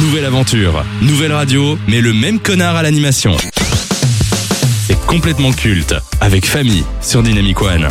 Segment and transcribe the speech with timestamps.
[0.00, 3.36] Nouvelle aventure, nouvelle radio, mais le même connard à l'animation.
[4.86, 7.88] C'est complètement culte, avec famille sur Dynamic One.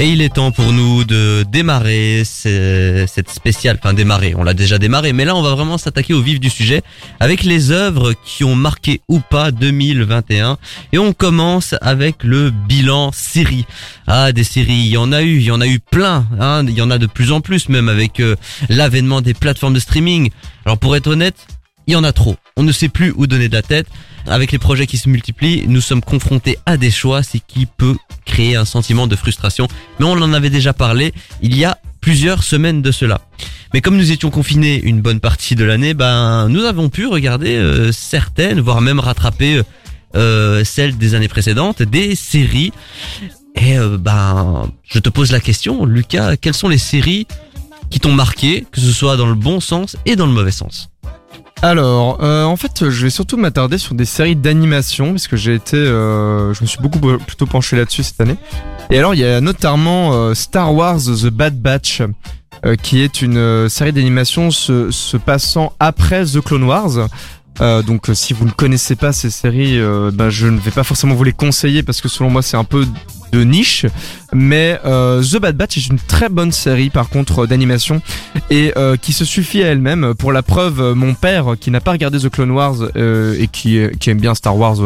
[0.00, 4.54] Et il est temps pour nous de démarrer ce- cette spéciale, enfin démarrer, on l'a
[4.54, 6.82] déjà démarré, mais là on va vraiment s'attaquer au vif du sujet
[7.18, 10.56] avec les œuvres qui ont marqué ou pas 2021.
[10.92, 13.64] Et on commence avec le bilan série.
[14.06, 16.64] Ah des séries, il y en a eu, il y en a eu plein, hein,
[16.68, 18.36] il y en a de plus en plus même avec euh,
[18.68, 20.30] l'avènement des plateformes de streaming.
[20.64, 21.48] Alors pour être honnête,
[21.88, 22.36] il y en a trop.
[22.56, 23.88] On ne sait plus où donner de la tête.
[24.28, 27.96] Avec les projets qui se multiplient, nous sommes confrontés à des choix, ce qui peut
[28.26, 29.68] créer un sentiment de frustration.
[29.98, 33.20] Mais on en avait déjà parlé il y a plusieurs semaines de cela.
[33.74, 37.56] Mais comme nous étions confinés une bonne partie de l'année, ben nous avons pu regarder
[37.56, 39.62] euh, certaines, voire même rattraper
[40.14, 42.72] euh, celles des années précédentes, des séries.
[43.56, 47.26] Et euh, ben je te pose la question, Lucas, quelles sont les séries
[47.90, 50.90] qui t'ont marqué, que ce soit dans le bon sens et dans le mauvais sens?
[51.60, 55.54] Alors, euh, en fait, je vais surtout m'attarder sur des séries d'animation, parce que j'ai
[55.54, 58.36] été, euh, je me suis beaucoup plutôt penché là-dessus cette année.
[58.90, 62.02] Et alors, il y a notamment euh, Star Wars The Bad Batch,
[62.82, 67.08] qui est une série d'animation se, se passant après The Clone Wars.
[67.60, 69.78] Euh, donc, euh, si vous ne connaissez pas ces séries,
[70.12, 72.64] ben, je ne vais pas forcément vous les conseiller parce que selon moi, c'est un
[72.64, 72.86] peu
[73.32, 73.86] de niche.
[74.32, 78.00] Mais The Bad Batch est une très bonne série, par contre, d'animation
[78.50, 80.14] et qui se suffit à elle-même.
[80.14, 84.20] Pour la preuve, mon père, qui n'a pas regardé The Clone Wars et qui, aime
[84.20, 84.78] bien Star Wars,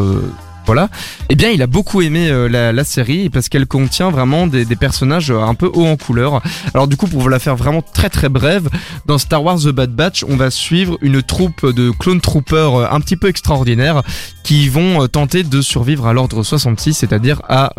[0.66, 0.88] voilà,
[1.28, 5.30] eh bien, il a beaucoup aimé euh, la, série parce qu'elle contient vraiment des, personnages
[5.30, 6.40] euh, un peu haut en couleur.
[6.74, 8.68] Alors du coup, pour vous la faire vraiment très très brève,
[9.06, 12.86] dans Star Wars The Bad Batch, on va suivre une troupe de clone troopers euh,
[12.90, 14.02] un petit peu extraordinaires
[14.44, 17.70] qui vont tenter de survivre à l'ordre 66, c'est-à-dire à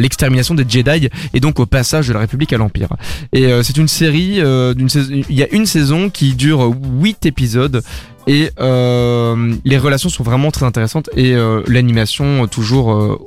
[0.00, 2.88] l'extermination des Jedi et donc au passage de la République à l'Empire.
[3.32, 7.82] Et c'est une série, il y a une saison qui dure 8 épisodes
[8.26, 13.18] et euh, les relations sont vraiment très intéressantes et euh, l'animation euh, toujours euh,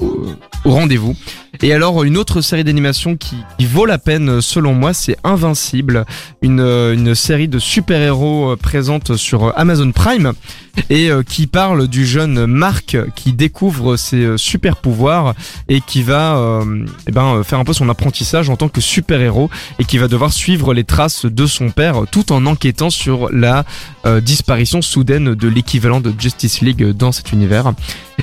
[0.65, 1.15] au, rendez-vous.
[1.61, 5.17] Et alors une autre série d'animation qui, qui vaut la peine euh, selon moi, c'est
[5.23, 6.05] Invincible,
[6.41, 10.33] une, euh, une série de super-héros présente sur Amazon Prime
[10.89, 15.35] et qui parle du jeune Mark qui découvre ses super pouvoirs
[15.67, 16.61] et qui va
[17.05, 19.49] eh ben, faire un peu son apprentissage en tant que super-héros
[19.79, 23.65] et qui va devoir suivre les traces de son père tout en enquêtant sur la
[24.21, 27.73] disparition soudaine de l'équivalent de Justice League dans cet univers.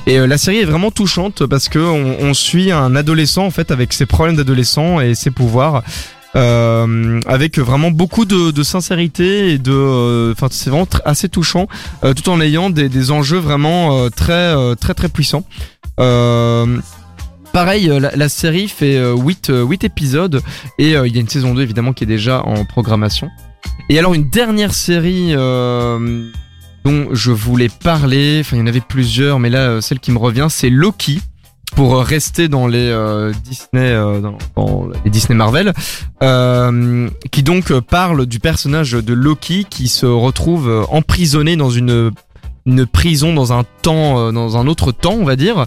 [0.05, 3.71] Et euh, la série est vraiment touchante parce que on, suit un adolescent en fait
[3.71, 5.83] avec ses problèmes d'adolescent et ses pouvoirs.
[6.35, 11.67] Euh, avec vraiment beaucoup de, sincérité et de, euh, enfin c'est vraiment assez touchant,
[12.01, 15.45] tout en ayant des, enjeux vraiment très très très puissants.
[15.97, 20.43] Pareil, la, série fait 8, 8 épisodes
[20.77, 23.29] et il y a une saison 2 évidemment qui est déjà en programmation.
[23.89, 25.33] Et alors une dernière série
[27.11, 30.17] je voulais parler, enfin il y en avait plusieurs, mais là euh, celle qui me
[30.17, 31.19] revient c'est Loki.
[31.75, 33.93] Pour euh, rester dans les euh, Disney,
[34.55, 35.73] dans, les Disney Marvel,
[37.29, 42.13] qui donc parle du personnage de Loki qui se retrouve emprisonné dans une
[42.91, 45.65] prison dans un temps, dans un autre temps, on va dire,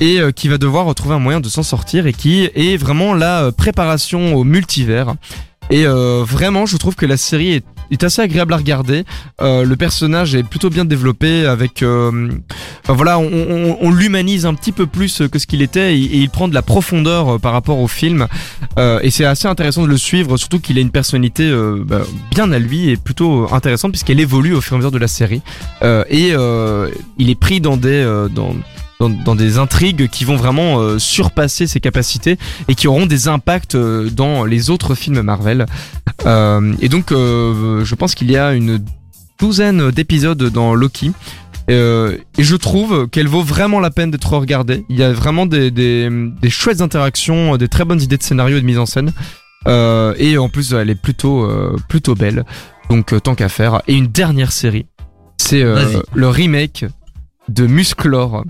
[0.00, 3.52] et qui va devoir retrouver un moyen de s'en sortir et qui est vraiment la
[3.52, 5.14] préparation au multivers.
[5.70, 9.04] Et vraiment, je trouve que la série est, est assez agréable à regarder.
[9.40, 12.30] Euh, le personnage est plutôt bien développé avec, euh,
[12.88, 16.54] voilà, on, l'humanise un petit peu plus que ce qu'il était et, il prend de
[16.54, 18.26] la profondeur euh, par rapport au film.
[18.78, 21.50] Euh, et c'est assez intéressant de le suivre, surtout qu'il a une personnalité
[21.84, 24.98] bah, bien à lui et plutôt intéressante puisqu'elle évolue au fur et à mesure de
[24.98, 25.42] la série.
[25.82, 26.32] Et
[27.18, 28.04] il est pris dans des
[28.34, 28.54] dans,
[29.00, 33.28] dans, dans des intrigues qui vont vraiment euh, surpasser ses capacités et qui auront des
[33.28, 35.66] impacts euh, dans les autres films Marvel.
[36.24, 38.82] Euh, et donc, je pense qu'il y a une
[39.38, 41.12] douzaine d'épisodes dans Loki.
[41.68, 44.84] Euh, et je trouve qu'elle vaut vraiment la peine d'être regardée.
[44.88, 46.08] Il y a vraiment des, des,
[46.40, 49.12] des chouettes interactions, des très bonnes idées de scénario et de mise en scène.
[49.66, 52.44] Euh, et en plus, elle est plutôt, euh, plutôt belle.
[52.88, 53.82] Donc, tant qu'à faire.
[53.88, 54.86] Et une dernière série,
[55.38, 55.64] c'est
[56.14, 56.84] le remake
[57.48, 58.44] de Musclor.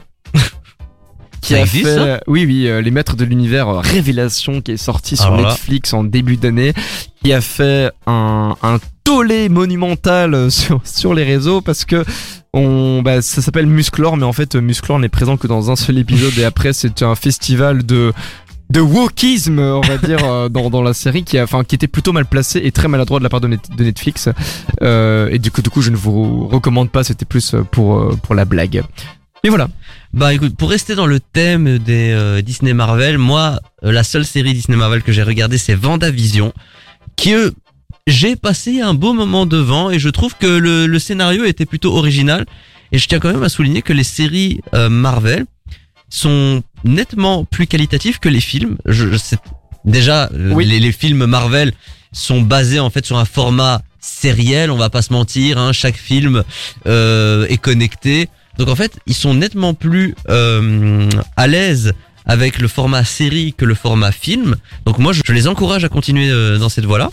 [1.47, 4.61] Qui Ça a existe, fait, ça oui, oui, euh, les maîtres de l'univers euh, Révélation
[4.61, 5.35] qui est sorti sur.
[5.37, 6.73] Netflix en début d'année,
[7.23, 12.05] qui a fait un, un tollé monumental euh, sur, sur les réseaux parce que
[12.53, 15.99] on, bah, ça s'appelle Musclor, mais en fait, Musclor n'est présent que dans un seul
[15.99, 18.13] épisode et après, c'est un festival de
[18.69, 21.87] de wokisme, on va dire, euh, dans, dans la série, qui a, enfin, qui était
[21.87, 24.29] plutôt mal placé et très maladroit de la part de, Net- de Netflix.
[24.83, 27.05] Euh, et du coup, du coup, je ne vous recommande pas.
[27.05, 28.83] C'était plus euh, pour euh, pour la blague.
[29.47, 29.69] Et voilà.
[30.13, 34.25] Bah écoute, pour rester dans le thème des euh, Disney Marvel, moi, euh, la seule
[34.25, 36.53] série Disney Marvel que j'ai regardée, c'est Vendavision,
[37.15, 37.55] qui eux,
[38.09, 41.95] j'ai passé un beau moment devant et je trouve que le, le scénario était plutôt
[41.97, 42.45] original.
[42.91, 45.47] Et je tiens quand même à souligner que les séries euh, Marvel
[46.11, 48.79] sont nettement plus qualitatives que les films.
[48.85, 49.37] Je, je sais,
[49.85, 50.65] déjà, euh, Oui.
[50.65, 51.73] les, les films Marvel
[52.11, 55.57] sont basés en fait sur un format sériel, on va pas se mentir.
[55.59, 56.43] Hein, chaque film
[56.89, 58.29] euh, est connecté.
[58.59, 61.93] Donc en fait, ils sont nettement plus euh, à l'aise
[62.25, 64.57] avec le format série que le format film.
[64.85, 67.11] Donc moi, je, les encourage à continuer euh, dans cette voie-là.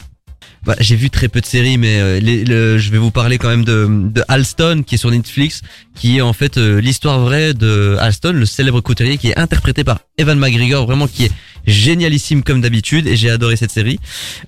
[0.65, 3.37] Bah, j'ai vu très peu de séries, mais euh, les- le- je vais vous parler
[3.37, 5.61] quand même de, de Alston, qui est sur Netflix,
[5.93, 9.83] qui est en fait euh, l'histoire vraie de Alston, le célèbre couturier, qui est interprété
[9.83, 11.31] par Evan McGregor, vraiment qui est
[11.67, 13.99] génialissime comme d'habitude, et j'ai adoré cette série.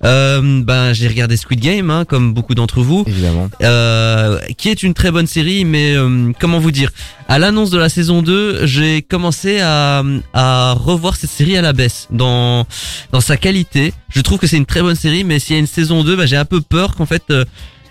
[0.04, 3.50] Euh, ben j'ai regardé Squid Game, hein, comme beaucoup d'entre vous Évidemment.
[3.62, 6.90] euh, qui est une très bonne série, mais euh, comment vous dire?
[7.28, 11.72] À l'annonce de la saison 2, j'ai commencé à, à revoir cette série à la
[11.72, 12.66] baisse dans
[13.10, 13.92] dans sa qualité.
[14.14, 16.14] Je trouve que c'est une très bonne série, mais s'il y a une saison 2,
[16.14, 17.44] bah, j'ai un peu peur qu'en fait euh,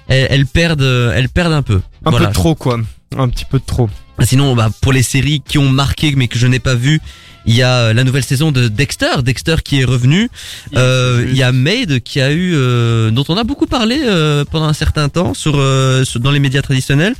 [0.07, 1.81] elle, elle perde elle perde un peu.
[2.05, 2.27] Un Voilà.
[2.27, 2.79] peu trop, quoi.
[3.17, 3.89] Un petit peu de trop.
[4.23, 7.01] Sinon, bah, pour les séries qui ont marqué mais que je n'ai pas vu,
[7.45, 10.29] il y a euh, la nouvelle saison de Dexter, Dexter qui est revenu.
[10.77, 14.45] Euh, Il y a Maid qui a eu, euh, dont on a beaucoup parlé euh,
[14.49, 17.15] pendant un certain temps sur, euh, sur- dans les médias traditionnels.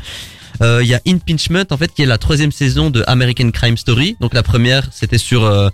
[0.62, 3.78] Euh, Il y a Impingement en fait qui est la troisième saison de American Crime
[3.78, 4.16] Story.
[4.19, 5.69] Donc la première c'était sur euh,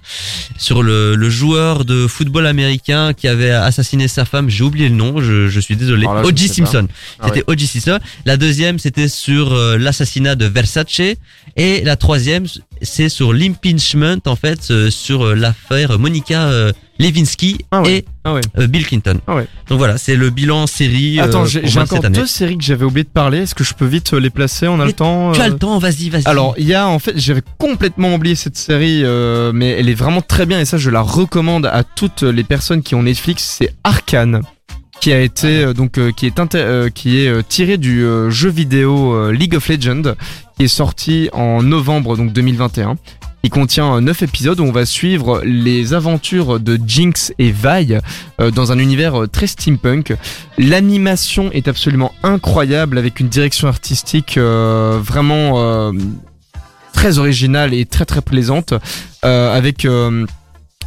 [0.57, 4.49] sur le, le joueur de football américain qui avait assassiné sa femme.
[4.49, 6.03] J'ai oublié le nom, je, je suis désolé.
[6.03, 6.47] Là, O.J.
[6.47, 6.87] Simpson.
[7.19, 7.67] Ah C'était O.J.
[7.67, 7.99] Simpson.
[8.25, 11.01] La deuxième c'était sur euh, l'assassinat de Versace
[11.55, 12.45] et la troisième
[12.81, 17.97] c'est sur l'impeachment en fait euh, sur euh, l'affaire Monica euh, Lewinsky Ah ouais.
[17.97, 18.41] et Ah ouais.
[18.57, 19.19] euh, Bill Clinton.
[19.27, 19.47] Ah ouais.
[19.69, 21.19] Donc voilà, c'est le bilan série.
[21.19, 22.17] Attends, j'ai encore cette année.
[22.17, 23.39] deux séries que j'avais oublié de parler.
[23.39, 24.67] Est-ce que je peux vite les placer?
[24.67, 26.23] On a Mais le temps Tu as le temps, vas-y, vas-y.
[26.25, 29.03] Alors, il y a en fait, j'avais complètement oublié cette série,
[29.53, 32.83] mais elle est vraiment très bien et ça, je la recommande à toutes les personnes
[32.83, 33.57] qui ont Netflix.
[33.59, 34.41] C'est Arcane,
[35.01, 39.31] qui a été euh, donc euh, qui est euh, qui est tiré du jeu vidéo
[39.31, 40.13] League of Legends,
[40.55, 42.95] qui est sorti en novembre donc 2021.
[43.43, 47.97] Il contient 9 épisodes où on va suivre les aventures de Jinx et Vi
[48.53, 50.13] dans un univers très steampunk.
[50.59, 55.91] L'animation est absolument incroyable avec une direction artistique vraiment
[56.93, 58.75] très originale et très très plaisante
[59.23, 59.87] avec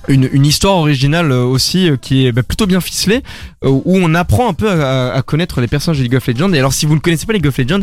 [0.08, 3.22] une, histoire originale euh, aussi euh, qui est bah, plutôt bien ficelée
[3.64, 6.58] euh, où on apprend un peu à, connaître les personnages de League of Legends et
[6.58, 7.82] alors si vous ne connaissez pas League of Legends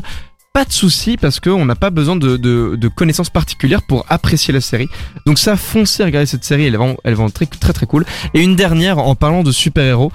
[0.53, 4.89] pas de souci parce qu'on n'a pas besoin de, connaissances particulières pour apprécier la série.
[5.25, 7.85] Donc ça, foncez regarder cette série, elle est vraiment, elle est vraiment très très très
[7.85, 8.05] cool.
[8.33, 10.11] Et une dernière en parlant de super-héros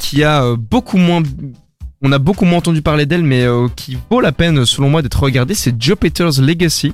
[0.00, 1.22] qui a beaucoup moins
[2.02, 3.46] on a beaucoup moins entendu parler d'elle, mais
[3.76, 6.92] qui vaut la peine, selon moi, d'être regardée, c'est Joe Peters Legacy,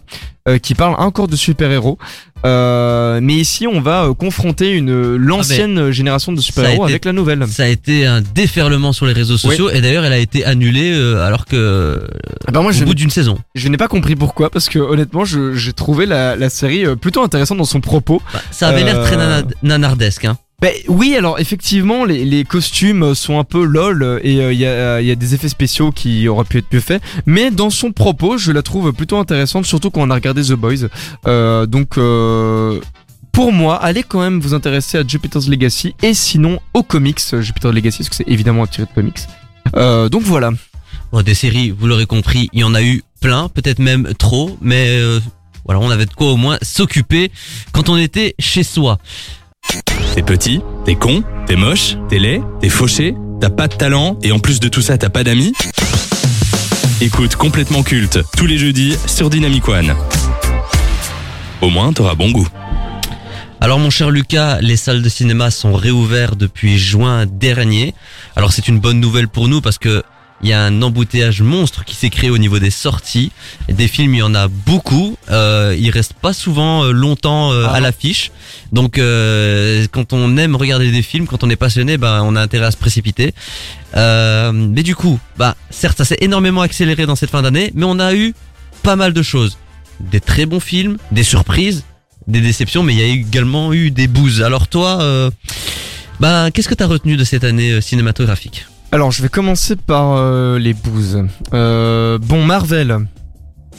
[0.61, 1.99] qui parle encore de super-héros.
[2.45, 7.47] Euh, mais ici, on va euh, confronter une l'ancienne génération de super-héros avec la nouvelle.
[7.49, 10.93] Ça a été un déferlement sur les réseaux sociaux et d'ailleurs elle a été annulée
[10.93, 12.01] euh, alors que
[12.47, 13.39] Ah bah moi, au je, bout d'une saison.
[13.55, 17.23] je n'ai pas compris pourquoi, parce que honnêtement, j'ai trouvé la, la série euh, plutôt
[17.23, 18.21] intéressante dans son propos.
[18.33, 20.25] Bah, ça avait l'air très Euh, nana- nanardesque.
[20.27, 20.37] Hein.
[20.65, 25.15] Ben oui, alors effectivement, les, costumes sont un peu lol euh, et il y, a,
[25.15, 27.03] des effets spéciaux qui auraient pu être mieux faits.
[27.27, 30.55] Mais dans son propos, je la trouve plutôt intéressante, surtout quand on a regardé The
[30.55, 30.89] Boys.
[31.27, 32.81] Euh, donc, euh,
[33.31, 37.43] pour moi, allez quand même vous intéresser à Jupiter's Legacy et sinon aux comics euh,
[37.43, 39.19] Jupiter's Legacy, parce que c'est évidemment tiré de comics.
[39.77, 40.49] Euh, donc voilà.
[41.13, 44.57] Bon, des séries, vous l'aurez compris, il y en a eu plein, peut-être même trop,
[44.63, 45.21] mais euh,
[45.67, 47.31] voilà, on avait de quoi au moins s'occuper
[47.73, 48.99] quand on était chez soi.
[50.15, 54.31] T'es petit, t'es con, t'es moche, t'es laid, t'es fauché, t'as pas de talent et
[54.31, 55.53] en plus de tout ça t'as pas d'amis
[57.01, 59.93] Écoute complètement culte tous les jeudis sur Dynamic One.
[61.61, 62.47] Au moins t'auras bon goût.
[63.61, 67.93] Alors mon cher Lucas, les salles de cinéma sont réouvertes depuis juin dernier.
[68.37, 70.05] Alors c'est une bonne nouvelle pour nous parce que
[70.43, 73.33] il y a un embouteillage monstre qui s'est créé au niveau des sorties.
[73.69, 75.17] Des films, il y en a beaucoup.
[75.31, 78.31] Euh, ils restent pas souvent euh, longtemps euh, Ah à l'affiche.
[78.73, 82.43] Donc euh, quand on aime regarder des films, quand on est passionné, ben on a
[82.43, 83.33] intérêt à se précipiter.
[83.97, 87.87] Euh, mais du coup, bah certes, ça s'est énormément accéléré dans cette fin d'année, mais
[87.87, 88.35] on a eu
[88.83, 89.57] pas mal de choses.
[90.01, 91.85] Des très bons films, des surprises,
[92.27, 94.43] des déceptions, mais il y a également eu des bouses.
[94.43, 95.31] Alors toi, euh,
[96.21, 98.67] bah qu'est-ce que t'as retenu de cette année cinématographique?
[98.95, 101.21] Alors, je vais commencer par euh, les bouses.
[101.53, 102.97] Euh, bon, Marvel.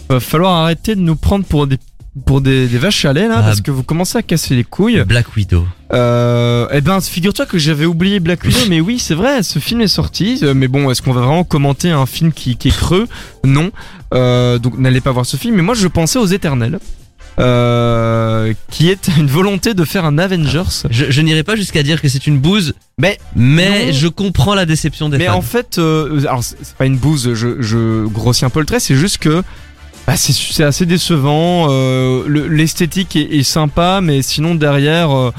[0.10, 1.78] Va falloir arrêter de nous prendre pour des
[2.26, 3.44] pour des, des vaches à lait là, Ah.
[3.44, 5.02] parce que vous commencez à casser les couilles.
[5.06, 5.66] Black Widow.
[5.94, 9.80] Euh, eh ben, figure-toi que j'avais oublié Black Widow, mais oui, c'est vrai, ce film
[9.80, 10.42] est sorti.
[10.54, 13.08] Mais bon, est-ce qu'on va vraiment commenter un film qui, qui est creux?
[13.46, 13.72] Non.
[14.14, 15.56] Euh, donc n'allez pas voir ce film.
[15.56, 16.80] Mais moi, je pensais aux Éternels.
[17.40, 20.64] Euh, qui est une volonté de faire un Avengers.
[20.90, 23.92] Je, je n'irai pas jusqu'à dire que c'est une bouse, Mais mais Non.
[23.94, 25.36] je comprends la déception des Mais fans.
[25.36, 28.80] en fait, euh, alors c'est pas une bouse, je, je grossis un peu le trait,
[28.80, 29.44] c'est juste que
[30.08, 31.68] bah, c'est assez décevant.
[31.70, 35.32] euh, le- L'esthétique est, est sympa, mais sinon derrière, euh,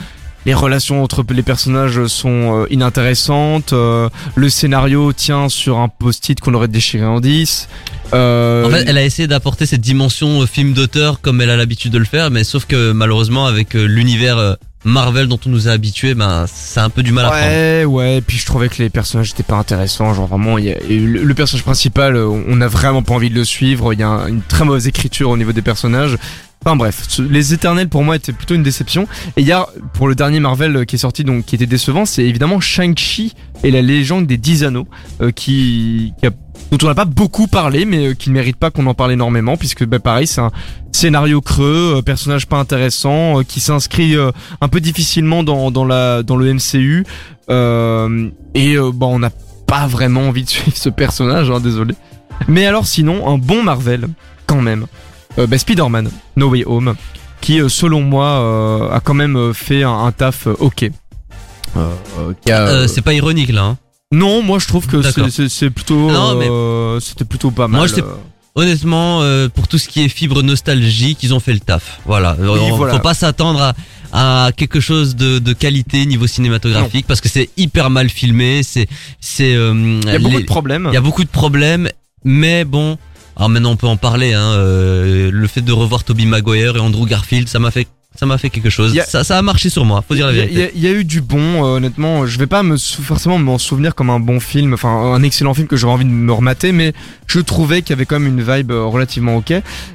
[0.47, 3.73] les relations entre les personnages sont euh, inintéressantes.
[3.75, 7.69] euh, le scénario tient sur un post-it qu'on aurait déchiré en 10.
[8.15, 11.93] euh, En fait, elle a essayé d'apporter cette dimension film d'auteur comme elle a l'habitude
[11.93, 16.15] de le faire, mais sauf que malheureusement avec l'univers Marvel dont on nous a habitués,
[16.15, 17.45] ben c'est un peu du mal à prendre.
[17.45, 20.15] Ouais, ouais, puis je trouvais que les personnages étaient pas intéressants.
[20.15, 23.45] Genre vraiment, y a, le, le personnage principal, on a vraiment pas envie de le
[23.45, 23.93] suivre.
[23.95, 26.17] Il y a un- une très mauvaise écriture au niveau des personnages.
[26.65, 29.07] Enfin bref, les Éternels pour moi étaient plutôt une déception.
[29.37, 29.57] Et il
[29.93, 33.35] pour le dernier Marvel euh, qui est sorti, donc qui était décevant, c'est évidemment Shang-Chi
[33.63, 34.89] et la légende des 10 anneaux,
[35.21, 36.13] euh, qui,
[36.73, 39.13] dont on n'a pas beaucoup parlé, mais euh, qui ne mérite pas qu'on en parle
[39.13, 40.51] énormément, puisque bah, pareil, c'est un
[40.91, 44.17] scénario creux, personnage pas intéressant, qui s'inscrit
[44.61, 47.05] un peu difficilement dans, dans, le MCU.
[47.49, 49.31] Et bon, on n'a
[49.67, 51.95] pas vraiment envie de suivre ce personnage, hein, désolé.
[52.49, 54.09] Mais alors sinon, un bon Marvel,
[54.47, 54.87] quand même.
[55.39, 56.95] Euh, bah, Spider-Man, No Way Home,
[57.41, 60.91] qui euh, selon moi euh, a quand même euh, fait un, un taf ok.
[62.89, 63.65] C'est pas ironique là.
[63.65, 63.79] hein.
[64.13, 65.03] non, moi je trouve que
[65.49, 67.81] c'est- plutôt, Non, mais- c'était plutôt pas mal.
[67.81, 67.89] Moi.
[68.59, 72.01] Honnêtement, euh, pour tout ce qui est fibre nostalgique, ils ont fait le taf.
[72.07, 72.35] Voilà.
[72.41, 72.95] On- voilà.
[72.95, 73.75] Faut pas s'attendre
[74.13, 78.63] à, à quelque chose de, de qualité niveau cinématographique parce que c'est hyper mal filmé.
[78.63, 78.89] C'est
[79.21, 80.87] c'est euh, Il y a beaucoup de problèmes.
[80.91, 81.91] Il y a beaucoup de problèmes,
[82.25, 82.97] mais bon.
[83.37, 84.33] Alors maintenant on peut en parler.
[84.33, 87.87] Hein, euh, le fait de revoir Toby Maguire et Andrew Garfield, ça m'a fait
[88.19, 88.97] ça m'a fait quelque chose.
[88.99, 90.03] A- Ça, ça a marché sur moi.
[90.09, 90.55] Faut dire la vérité.
[90.55, 92.25] Il y, a- il y a eu du bon, euh, honnêtement.
[92.25, 95.53] Je vais pas me sou- forcément m'en souvenir comme un bon film, enfin un excellent
[95.53, 96.95] film que j'aurais envie de me remater, mais
[97.27, 99.53] je trouvais qu'il y avait quand même une vibe euh, relativement ok.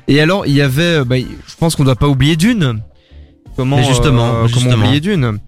[0.07, 2.81] Et alors il y avait, euh, bah, je pense qu'on doit pas oublier Dune.
[3.57, 5.39] Comment Mais justement, euh, comment oublier Dune?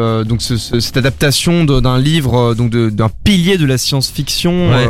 [0.00, 4.86] Euh, donc ce- ce- cette adaptation d'un livre, donc d'un pilier de la science-fiction, Ouais.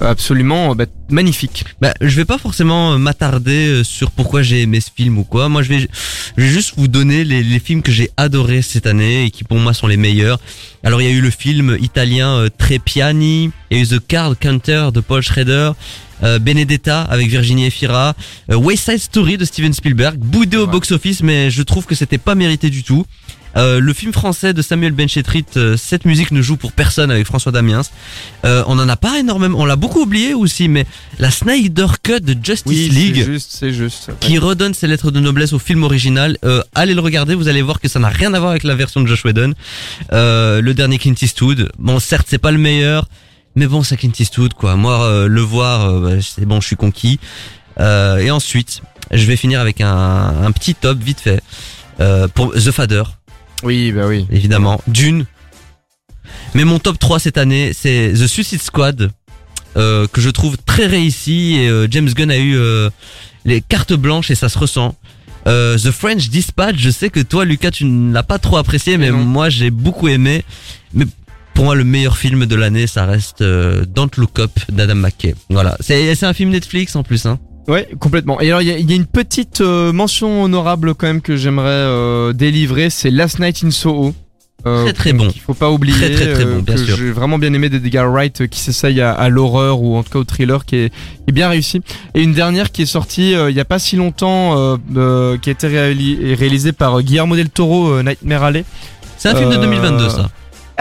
[0.00, 1.64] Absolument bah, magnifique.
[1.80, 5.24] Bah, je vais pas forcément euh, m'attarder euh, sur pourquoi j'ai aimé ce film ou
[5.24, 5.48] quoi.
[5.48, 8.86] Moi, je vais, je vais juste vous donner les, les films que j'ai adorés cette
[8.86, 10.38] année et qui pour moi sont les meilleurs.
[10.84, 14.06] Alors, il y a eu le film italien euh, Trepiani, il y a eu The
[14.06, 15.72] Card Counter de Paul Schrader,
[16.22, 18.14] euh, Benedetta avec Virginie Efira,
[18.50, 22.18] euh, West Side Story de Steven Spielberg, boudé au box-office, mais je trouve que c'était
[22.18, 23.04] pas mérité du tout.
[23.56, 27.26] Euh, le film français de Samuel Benchetrit, euh, cette musique ne joue pour personne avec
[27.26, 27.82] François Damiens.
[28.44, 30.86] Euh, on en a pas énormément, on l'a beaucoup oublié aussi, mais
[31.18, 34.10] la Snyder Cut de Justice Oui, League juste, c'est juste.
[34.20, 36.36] qui redonne ses lettres de noblesse au film original.
[36.44, 38.74] Euh, allez le regarder, vous allez voir que ça n'a rien à voir avec la
[38.74, 39.54] version de Josh Whedon.
[40.12, 43.08] Euh, le dernier Clint Eastwood, bon certes c'est pas le meilleur,
[43.56, 44.76] mais bon c'est Clint Eastwood quoi.
[44.76, 47.18] Moi euh, le voir, bah, c'est bon, je suis conquis.
[47.80, 49.88] Euh, et ensuite, je vais finir avec un,
[50.44, 51.40] un petit top vite fait
[52.00, 53.04] euh, pour The Fader
[53.62, 54.26] Oui, bah oui.
[54.30, 54.80] évidemment.
[54.86, 55.26] Dune.
[56.54, 59.10] Mais mon top 3 cette année, c'est The Suicide Squad,
[59.76, 61.56] euh, que je trouve très réussi.
[61.58, 62.90] Et euh, James Gunn a eu euh,
[63.44, 64.94] les cartes blanches et ça se ressent.
[65.46, 68.98] Euh, The French Dispatch, je sais que toi, Lucas, tu ne l'as pas trop apprécié,
[68.98, 69.18] mais Non.
[69.18, 70.44] moi, j'ai beaucoup aimé.
[70.94, 71.06] Mais
[71.54, 75.34] pour moi, le meilleur film de l'année, ça reste euh, Don't Look Up d'Adam McKay.
[75.50, 77.24] Voilà, c'est c'est un film Netflix en plus.
[77.26, 77.38] Hein.
[77.68, 78.40] Ouais, complètement.
[78.40, 81.66] Et alors, il y y a une petite euh, mention honorable quand même que j'aimerais
[81.68, 84.14] euh, délivrer, c'est Last Night in Soho.
[84.66, 85.28] Euh, Très, très bon.
[85.32, 86.96] Il faut pas oublier Très, très, très bon, euh, bien que sûr.
[86.96, 90.10] j'ai vraiment bien aimé d'Edgar Wright euh, qui s'essaye à, à l'horreur ou en tout
[90.10, 91.80] cas au thriller qui est, qui est bien réussi.
[92.14, 95.36] Et une dernière qui est sortie euh, il y a pas si longtemps, euh, euh,
[95.38, 98.64] qui a été réali- réalisée par Guillermo del Toro, Nightmare Alley.
[99.16, 100.30] C'est un film de Euh, 2022, ça.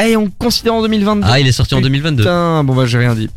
[0.04, 1.27] Et on considère en 2022.
[1.30, 2.24] Ah, il est sorti en 2022.
[2.24, 3.30] Putain, bon bah j'ai rien dit.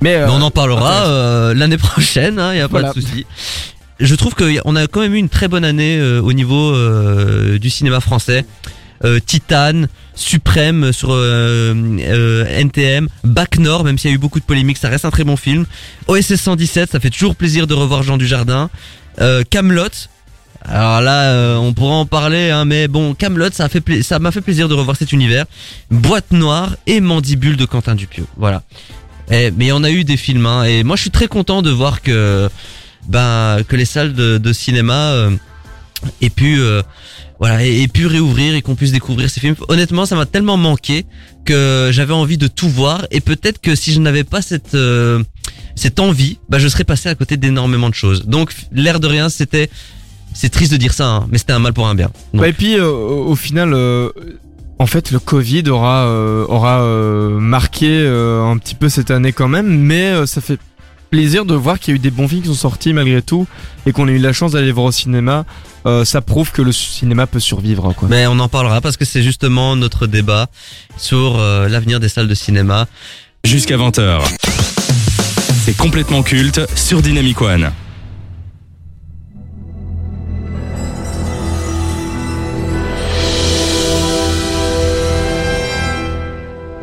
[0.00, 2.88] Mais, euh, Mais on en parlera euh, l'année prochaine, il y a Voilà.
[2.92, 3.26] pas de souci.
[4.00, 7.58] Je trouve qu'on a quand même eu une très bonne année euh, au niveau euh,
[7.58, 8.44] du cinéma français.
[9.04, 14.38] Euh, Titane, Suprême sur euh, euh, NTM, Bac Nord, même s'il y a eu beaucoup
[14.40, 15.66] de polémiques, ça reste un très bon film.
[16.06, 18.70] OSS 117, ça fait toujours plaisir de revoir Jean Dujardin.
[19.20, 19.88] Euh, Camelot.
[20.66, 23.82] Alors là, euh, on pourra en parler, hein, mais bon, Camelot, ça fait
[24.18, 25.44] m'a fait plaisir de revoir cet univers.
[25.90, 28.26] Boîte noire et Mandibule de Quentin Dupieux.
[28.36, 28.62] Voilà.
[29.30, 31.70] Eh, mais on a eu des films, hein, et moi je suis très content de
[31.70, 32.48] voir que
[33.08, 35.30] ben que les salles de, de cinéma euh,
[36.20, 36.82] aient pu euh,
[37.38, 39.56] voilà aient, aient pu réouvrir et qu'on puisse découvrir ces films.
[39.68, 41.06] Honnêtement, ça m'a tellement manqué
[41.44, 45.22] que j'avais envie de tout voir et peut-être que si je n'avais pas cette euh,
[45.74, 48.26] cette envie, bah je serais passé à côté d'énormément de choses.
[48.26, 49.70] Donc l'air de rien, c'était
[50.34, 52.10] c'est triste de dire ça, hein, mais c'était un mal pour un bien.
[52.34, 54.10] Donc, Bah, et puis euh, au au final, euh,
[54.78, 59.32] en fait, le Covid aura euh, aura euh, marqué euh, un petit peu cette année
[59.32, 60.58] quand même, mais euh, ça fait
[61.10, 63.46] plaisir de voir qu'il y a eu des bons films qui sont sortis malgré tout
[63.86, 65.44] et qu'on a eu la chance d'aller voir au cinéma.
[65.86, 67.92] Euh, ça prouve que le cinéma peut survivre.
[67.92, 68.08] Quoi.
[68.10, 70.48] Mais on en parlera parce que c'est justement notre débat
[70.96, 72.86] sur euh, l'avenir des salles de cinéma.
[73.44, 74.22] Jusqu'à 20h.
[75.64, 77.70] C'est complètement culte sur Dynamic One.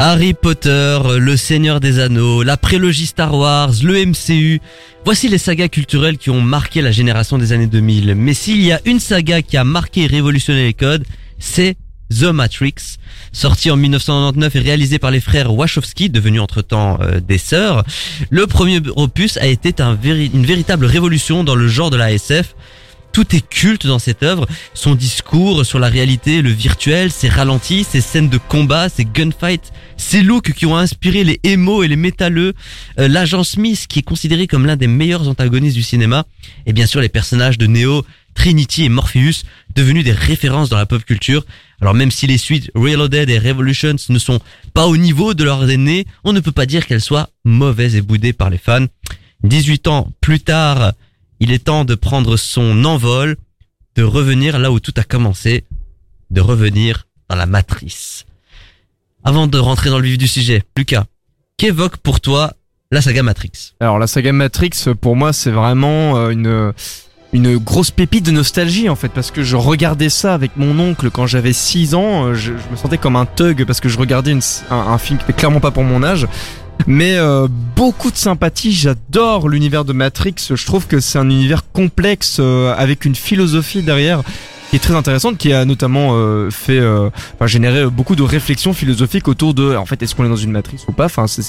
[0.03, 4.59] Harry Potter, Le Seigneur des Anneaux, la prélogie Star Wars, le MCU.
[5.05, 8.15] Voici les sagas culturelles qui ont marqué la génération des années 2000.
[8.15, 11.05] Mais s'il y a une saga qui a marqué et révolutionné les codes,
[11.37, 11.77] c'est
[12.09, 12.97] The Matrix,
[13.31, 17.83] sorti en 1999 et réalisé par les frères Wachowski, devenus entre-temps euh, des sœurs.
[18.31, 22.55] Le premier opus a été un une véritable révolution dans le genre de la SF.
[23.13, 24.47] Tout est culte dans cette œuvre.
[24.73, 29.71] Son discours sur la réalité, le virtuel, ses ralentis, ses scènes de combat, ses gunfights,
[29.97, 32.53] ses looks qui ont inspiré les émos et les métalleux,
[32.99, 36.25] euh, l'agent Smith qui est considéré comme l'un des meilleurs antagonistes du cinéma,
[36.65, 39.43] et bien sûr les personnages de Neo, Trinity et Morpheus,
[39.75, 41.45] devenus des références dans la pop culture.
[41.81, 44.39] Alors même si les suites Reloaded et Revolutions ne sont
[44.73, 48.01] pas au niveau de leurs aînés, on ne peut pas dire qu'elles soient mauvaises et
[48.01, 48.85] boudées par les fans.
[49.43, 50.93] 18 ans plus tard,
[51.41, 53.35] il est temps de prendre son envol,
[53.95, 55.65] de revenir là où tout a commencé,
[56.29, 58.25] de revenir dans la matrice.
[59.23, 61.05] Avant de rentrer dans le vif du sujet, Lucas,
[61.57, 62.53] qu'évoque pour toi
[62.91, 63.73] la saga Matrix?
[63.79, 66.73] Alors la saga Matrix, pour moi, c'est vraiment euh, une
[67.33, 71.09] une grosse pépite de nostalgie en fait parce que je regardais ça avec mon oncle
[71.09, 74.37] quand j'avais 6 ans euh, je, me sentais comme un thug parce que je regardais
[74.69, 76.27] un, film qui était clairement pas pour mon âge
[76.87, 81.71] mais euh, beaucoup de sympathie, j'adore l'univers de Matrix, je trouve que c'est un univers
[81.71, 84.21] complexe euh, avec une philosophie derrière
[84.69, 86.79] qui est très intéressante, qui a notamment euh, fait,
[87.35, 90.51] enfin, généré beaucoup de réflexions philosophiques autour de, en fait, est-ce qu'on est dans une
[90.51, 91.05] matrice ou pas?
[91.05, 91.43] Enfin, c'est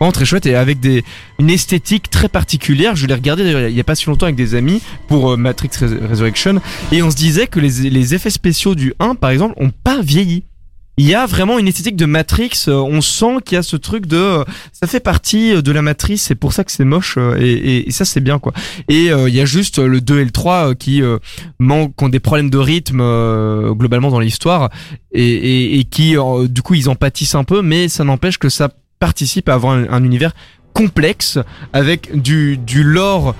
[0.00, 1.04] vraiment très chouette et avec des
[1.38, 2.96] une esthétique très particulière.
[2.96, 5.70] Je l'ai regardé il y a pas si longtemps avec des amis pour Matrix
[6.10, 6.60] Resurrection.
[6.90, 10.00] Et on se disait que les, les effets spéciaux du 1 par exemple ont pas
[10.02, 10.42] vieilli
[10.98, 12.64] il y a vraiment une esthétique de Matrix.
[12.68, 15.70] Euh, on sent qu'il y a ce truc de, euh, ça fait partie euh, de
[15.70, 16.22] la matrice.
[16.22, 18.52] C'est pour ça que c'est moche et, ça c'est bien quoi.
[18.88, 21.02] Et il y a juste le 2 et le 3 qui
[21.58, 22.98] manquent, ont des problèmes de rythme
[23.74, 24.70] globalement dans l'histoire
[25.12, 26.16] et, qui
[26.48, 29.74] du coup ils en pâtissent un peu, mais ça n'empêche que ça participe à avoir
[29.74, 30.32] un, univers
[30.72, 31.38] complexe
[31.72, 33.34] avec du lore.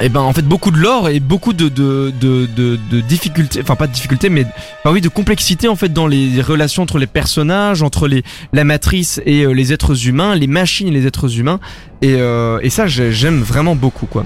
[0.00, 3.60] Et eh ben en fait beaucoup de lore et beaucoup de de, de, de, difficultés
[3.60, 4.46] enfin pas de difficultés mais
[4.86, 8.24] oui de complexité en fait dans les relations entre les personnages entre les
[8.54, 11.60] la matrice et euh, les êtres humains les machines et les êtres humains.
[12.00, 14.24] Et, euh, et ça j'aime vraiment beaucoup quoi.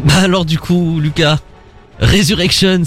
[0.00, 1.38] Bah alors du coup Lucas
[2.00, 2.82] Resurrections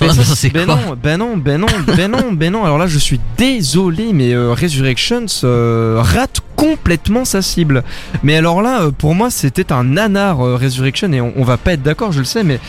[0.00, 0.12] ben,
[0.52, 2.64] ben non, ben non, ben non, ben non, ben non.
[2.64, 7.84] Alors là, je suis désolé, mais euh, Resurrections euh, rate complètement sa cible.
[8.22, 11.74] Mais alors là, euh, pour moi, c'était un nanar Resurrection et on, on va pas
[11.74, 12.60] être d'accord, je le sais, mais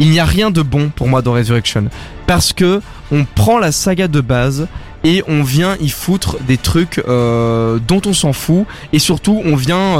[0.00, 1.86] il n'y a rien de bon pour moi dans Resurrection
[2.26, 4.68] parce que on prend la saga de base
[5.04, 9.96] et on vient y foutre des trucs dont on s'en fout et surtout on vient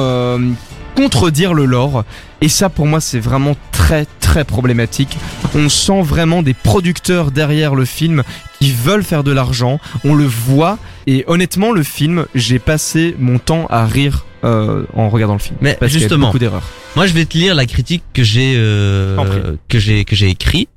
[0.99, 2.05] contredire le lore.
[2.41, 5.17] Et ça, pour moi, c'est vraiment très, très problématique.
[5.55, 8.23] On sent vraiment des producteurs derrière le film
[8.61, 9.81] qui veulent faire de l'argent.
[10.05, 10.79] On le voit.
[11.07, 15.57] Et honnêtement, le film, j'ai passé mon temps à rire euh, en regardant le film.
[15.63, 16.69] Mais parce justement, beaucoup d'erreurs.
[16.95, 20.69] Moi, je vais te lire la critique que j'ai euh, que j'ai que j'ai écrit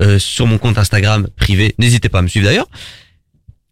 [0.00, 1.74] euh, sur mon compte Instagram privé.
[1.78, 2.68] N'hésitez pas à me suivre d'ailleurs.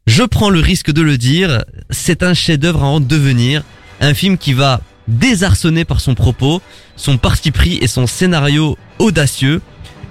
[0.08, 1.64] Je prends le risque de le dire.
[1.90, 3.62] C'est un chef-d'œuvre en devenir.
[4.00, 4.80] Un film qui va
[5.10, 6.62] désarçonné par son propos,
[6.96, 9.60] son parti pris et son scénario audacieux,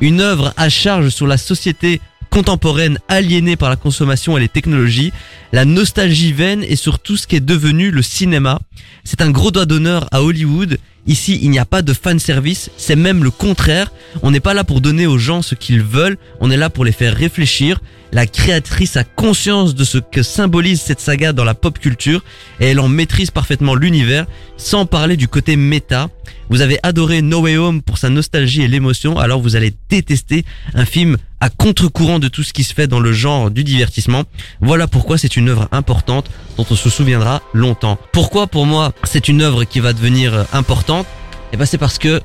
[0.02, 5.12] une œuvre à charge sur la société contemporaine aliénée par la consommation et les technologies,
[5.52, 8.60] la nostalgie vaine et sur tout ce qui est devenu le cinéma.
[9.04, 10.78] C'est un gros doigt d'honneur à Hollywood.
[11.08, 13.92] Ici, il n'y a pas de fan service, c'est même le contraire.
[14.22, 16.86] On n'est pas là pour donner aux gens ce qu'ils veulent, on est là pour
[16.86, 17.82] les faire réfléchir.
[18.12, 22.24] La créatrice a conscience de ce que symbolise cette saga dans la pop culture
[22.60, 24.26] et elle en maîtrise parfaitement l'univers,
[24.58, 26.10] sans parler du côté méta.
[26.50, 30.44] Vous avez adoré No Way Home pour sa nostalgie et l'émotion, alors vous allez détester
[30.74, 34.24] un film à contre-courant de tout ce qui se fait dans le genre du divertissement.
[34.60, 38.00] Voilà pourquoi c'est une œuvre importante dont on se souviendra longtemps.
[38.12, 41.06] Pourquoi pour moi c'est une œuvre qui va devenir importante?
[41.54, 42.20] Eh ben c'est parce que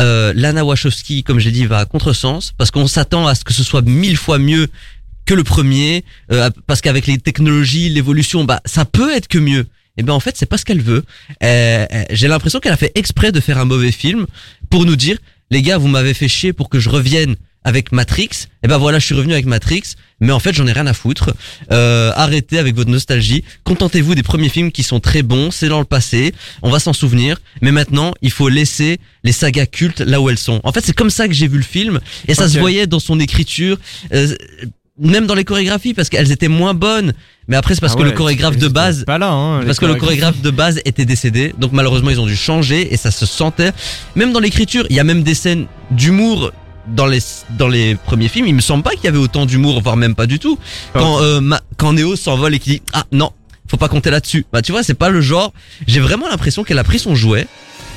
[0.00, 3.52] euh, Lana Wachowski, comme j'ai dit, va à contresens, parce qu'on s'attend à ce que
[3.52, 4.68] ce soit mille fois mieux
[5.26, 9.66] que le premier, euh, parce qu'avec les technologies, l'évolution, bah ça peut être que mieux.
[9.96, 11.04] Et eh ben en fait c'est pas ce qu'elle veut.
[11.44, 14.26] Euh, euh, j'ai l'impression qu'elle a fait exprès de faire un mauvais film
[14.68, 15.18] pour nous dire
[15.52, 18.48] les gars vous m'avez fait chier pour que je revienne avec Matrix.
[18.62, 20.94] Et ben voilà, je suis revenu avec Matrix, mais en fait j'en ai rien à
[20.94, 21.32] foutre.
[21.70, 23.44] Euh, arrêtez avec votre nostalgie.
[23.62, 25.52] Contentez-vous des premiers films qui sont très bons.
[25.52, 27.40] C'est dans le passé, on va s'en souvenir.
[27.62, 30.60] Mais maintenant, il faut laisser les sagas cultes là où elles sont.
[30.64, 33.00] En fait, c'est comme ça que j'ai vu le film, et ça se voyait dans
[33.00, 33.78] son écriture.
[34.12, 34.34] euh,
[34.98, 37.14] même dans les chorégraphies parce qu'elles étaient moins bonnes
[37.48, 39.86] mais après c'est parce Ah que le chorégraphe de base Pas là, hein, parce que
[39.86, 43.26] le chorégraphe de base était décédé, donc malheureusement ils ont dû changer et ça se
[43.26, 43.72] sentait.
[44.14, 46.52] Même dans l'écriture, il y a même des scènes d'humour
[46.86, 47.18] dans les
[47.58, 48.46] dans les premiers films.
[48.46, 50.58] Il me semble pas qu'il y avait autant d'humour, voire même pas du tout.
[50.94, 53.30] Quand euh, Ma- quand Neo s'envole et qu'il dit ah non,
[53.68, 54.46] faut pas compter là-dessus.
[54.52, 55.52] Bah tu vois, c'est pas le genre.
[55.86, 57.46] J'ai vraiment l'impression qu'elle a pris son jouet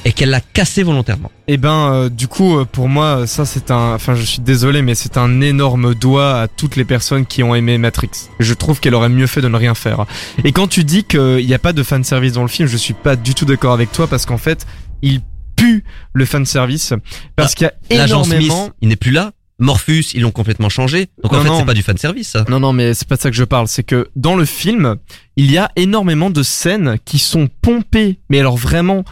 [0.05, 1.31] et qu'elle l'a cassé volontairement.
[1.47, 3.93] Eh ben, euh, du coup, euh, pour moi, ça c'est un.
[3.93, 7.55] Enfin, je suis désolé, mais c'est un énorme doigt à toutes les personnes qui ont
[7.55, 8.09] aimé Matrix.
[8.39, 10.05] Je trouve qu'elle aurait mieux fait de ne rien faire.
[10.43, 12.93] Et quand tu dis qu'il n'y a pas de fanservice dans le film, je suis
[12.93, 14.65] pas du tout d'accord avec toi parce qu'en fait,
[15.01, 15.21] il
[15.55, 15.83] pue
[16.13, 16.93] le fanservice
[17.35, 18.65] parce qu'il y a énormément.
[18.65, 19.31] Smith, il n'est plus là.
[19.59, 21.07] Morpheus, ils l'ont complètement changé.
[21.23, 22.29] Donc en Non, fait, c'est pas du fan service.
[22.29, 22.45] Ça.
[22.47, 23.67] Non, non, mais c'est pas de ça que je parle.
[23.67, 24.97] C'est que dans le film,
[25.35, 29.03] il y a énormément de scènes qui sont pompées, mais alors vraiment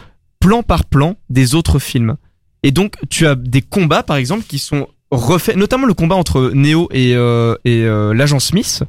[0.46, 2.16] plan par plan des autres films.
[2.62, 6.50] Et donc, tu as des combats, par exemple, qui sont refaits, notamment le combat entre
[6.54, 8.82] Neo et, euh, et euh, l'agent Smith.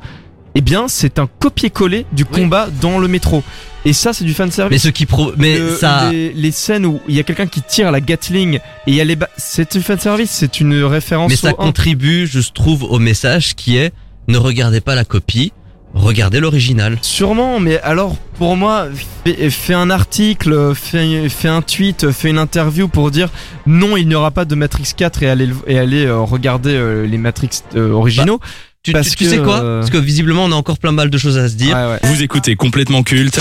[0.55, 2.41] Eh bien, c'est un copier-coller du Oui.
[2.41, 3.43] combat dans le métro.
[3.85, 4.81] Et ça, c'est du Mais fanservice.
[4.83, 7.61] ce qui pro, mais Le- ça, les, les scènes où il y a quelqu'un qui
[7.61, 10.83] tire à la Gatling et il y a les ba- c'est du fanservice, c'est une
[10.83, 13.93] référence mais ça contribue, je trouve, au message qui est
[14.27, 15.53] ne regardez pas la copie,
[15.97, 16.97] regardez l'original.
[17.01, 18.87] Sûrement, mais alors pour moi,
[19.25, 23.29] fais, fais un article, fais, fais un tweet, fais une interview pour dire
[23.65, 26.73] non, il n'y aura pas de Matrix 4 et aller, le- et aller euh, regarder
[26.75, 28.39] euh, les Matrix euh, originaux.
[28.83, 31.09] Tu, Parce tu- tu que, sais quoi Parce que visiblement, on a encore plein mal
[31.09, 31.75] de choses à se dire.
[31.75, 31.99] Ouais, ouais.
[32.03, 33.39] Vous écoutez complètement culte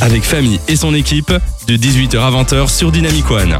[0.00, 1.32] avec Famille et son équipe
[1.68, 3.58] de 18h à 20h sur Dynamic One.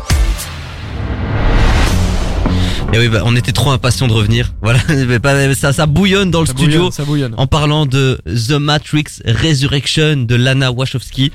[2.93, 4.55] Et oui, bah, on était trop impatients de revenir.
[4.63, 4.79] Voilà,
[5.55, 6.79] ça, ça bouillonne dans le Ça studio.
[6.79, 7.35] bouillonne, ça bouillonne.
[7.37, 11.33] En parlant de The Matrix Resurrection de Lana Wachowski,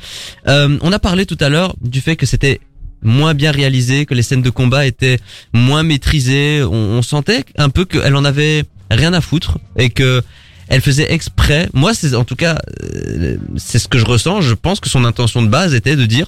[0.48, 2.60] Euh, on a parlé tout à l'heure du fait que c'était
[3.04, 5.20] moins bien réalisé, que les scènes de combat étaient
[5.54, 6.64] moins maîtrisées.
[6.64, 10.22] On, on sentait un peu qu'elle en avait rien à foutre et que
[10.68, 11.68] elle faisait exprès.
[11.74, 14.42] Moi, c'est en tout cas, euh, c'est ce que je ressens.
[14.42, 16.28] Je pense que son intention de base était de dire,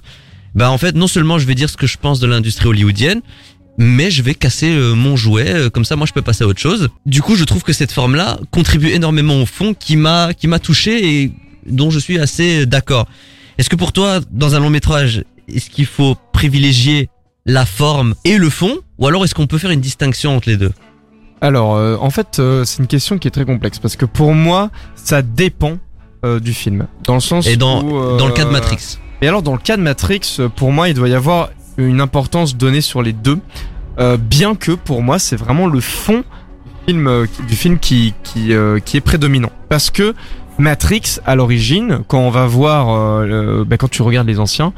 [0.53, 3.21] bah en fait, non seulement je vais dire ce que je pense de l'industrie hollywoodienne,
[3.77, 6.47] mais je vais casser euh, mon jouet euh, comme ça moi je peux passer à
[6.47, 6.89] autre chose.
[7.05, 10.47] Du coup, je trouve que cette forme là contribue énormément au fond qui m'a qui
[10.47, 11.31] m'a touché et
[11.65, 13.07] dont je suis assez d'accord.
[13.57, 17.09] Est-ce que pour toi dans un long métrage, est-ce qu'il faut privilégier
[17.45, 20.57] la forme et le fond ou alors est-ce qu'on peut faire une distinction entre les
[20.57, 20.71] deux?
[21.41, 24.33] Alors, euh, en fait, euh, c'est une question qui est très complexe parce que pour
[24.33, 25.77] moi, ça dépend
[26.23, 26.87] euh, du film.
[27.03, 28.97] Dans le sens Et dans où, euh, dans le cas de Matrix.
[29.21, 32.01] Et alors, dans le cas de Matrix, euh, pour moi, il doit y avoir une
[32.01, 33.39] importance donnée sur les deux.
[33.99, 36.23] Euh, bien que pour moi, c'est vraiment le fond
[36.87, 37.25] du film, euh,
[37.79, 39.51] qui- qui, euh, qui est prédominant.
[39.69, 40.13] Parce que
[40.57, 43.25] Matrix, à l'origine, quand on va voir,
[43.65, 44.73] bah, quand tu regardes les anciens,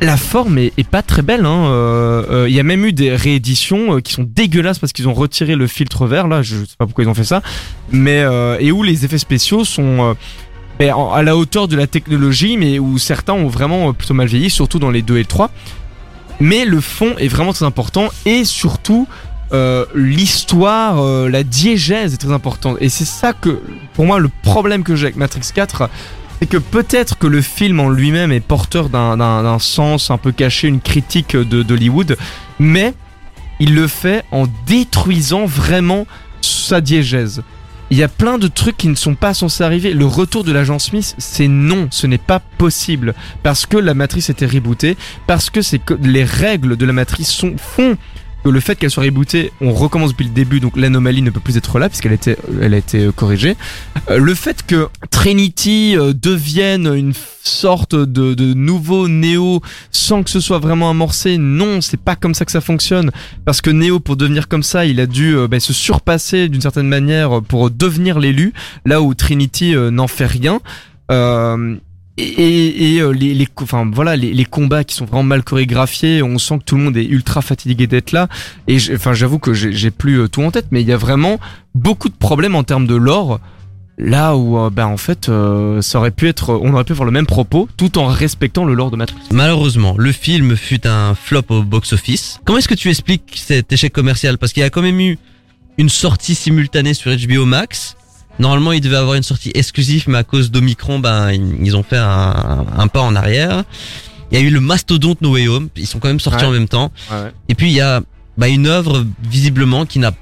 [0.00, 1.46] la, forme est, pas très belle.
[1.46, 2.22] hein.
[2.46, 5.66] Il y a même eu des rééditions qui sont dégueulasses parce qu'ils ont retiré le
[5.66, 6.28] filtre vert.
[6.28, 7.42] Là, je sais pas pourquoi ils ont fait ça,
[7.90, 8.22] mais
[8.60, 10.14] et où les effets spéciaux sont
[10.78, 14.26] ben, en- à la hauteur de la technologie, mais où certains ont vraiment plutôt mal
[14.28, 15.50] vieilli, surtout dans les 2 et le 3.
[16.40, 19.08] Mais le fond est vraiment très important et surtout
[19.52, 22.76] euh, l'histoire, euh, la diégèse est très importante.
[22.80, 23.60] Et c'est ça que,
[23.94, 25.88] pour moi, le problème que j'ai avec Matrix 4,
[26.38, 30.68] c'est que peut-être que le film en lui-même est porteur d'un- sens un peu caché,
[30.68, 32.16] une critique d'Hollywood,
[32.60, 32.94] mais
[33.58, 36.06] il le fait en détruisant vraiment
[36.40, 37.42] sa diégèse.
[37.90, 39.94] Il y a plein de trucs qui ne sont pas censés arriver.
[39.94, 43.14] Le retour de l'agent Smith, c'est non, ce n'est pas possible.
[43.42, 44.96] Parce que la matrice était rebootée,
[45.26, 47.96] parce que c'est les règles de la matrice sont, font
[48.44, 51.56] le fait qu'elle soit rebootée, on recommence depuis le début, donc l'anomalie ne peut plus
[51.56, 52.18] être là puisqu'elle
[52.62, 53.56] elle a été euh, corrigée.
[54.10, 60.40] Euh, le fait que Trinity euh, devienne une sorte de, nouveau Néo sans que ce
[60.40, 63.10] soit vraiment amorcé, non, c'est pas comme ça que ça fonctionne.
[63.44, 66.88] Parce que Néo, pour devenir comme ça, il a dû bah, se surpasser d'une certaine
[66.88, 68.52] manière pour devenir l'élu,
[68.84, 70.60] là où Trinity n'en fait rien.
[72.18, 73.48] Et, et, euh, les,
[73.92, 77.04] voilà, les, combats qui sont vraiment mal chorégraphiés, on sent que tout le monde est
[77.04, 78.28] ultra fatigué d'être là.
[78.66, 81.38] Et j'avoue que j'ai plus euh, tout en tête, mais il y a vraiment
[81.74, 83.40] beaucoup de problèmes en termes de lore.
[84.00, 87.10] Là où, euh, bah en fait, euh, aurait pu être, on aurait pu faire le
[87.10, 89.18] même propos, tout en respectant le lore de Matrix.
[89.32, 92.38] Malheureusement, le film fut un flop au box-office.
[92.44, 94.38] Comment est-ce que tu expliques cet échec commercial?
[94.38, 95.18] Parce qu'il y a quand même eu
[95.78, 97.96] une sortie simultanée sur HBO Max.
[98.38, 101.96] Normalement, il devait avoir une sortie exclusive, mais à cause d'Omicron, ben, ils ont fait
[101.96, 103.64] un, un pas en arrière.
[104.30, 105.68] Il y a eu le Mastodonte No Way Home.
[105.76, 106.50] Ils sont quand même sortis Ouais.
[106.50, 106.92] en même temps.
[107.48, 108.02] Et puis, il y a
[108.36, 110.12] bah, une œuvre, visiblement, qui n'a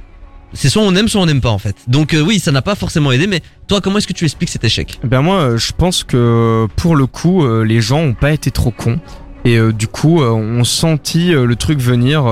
[0.55, 1.76] C'est soit on aime, soit on n'aime pas en fait.
[1.88, 3.26] Donc euh, oui, ça n'a pas forcément aidé.
[3.26, 4.98] Mais toi, comment est-ce que tu expliques cet échec?
[5.05, 8.50] Ben moi, euh, je pense que pour le coup, euh, les gens ont pas été
[8.50, 8.98] trop cons.
[9.46, 12.24] Et euh, du coup, euh, on sentit euh, le truc venir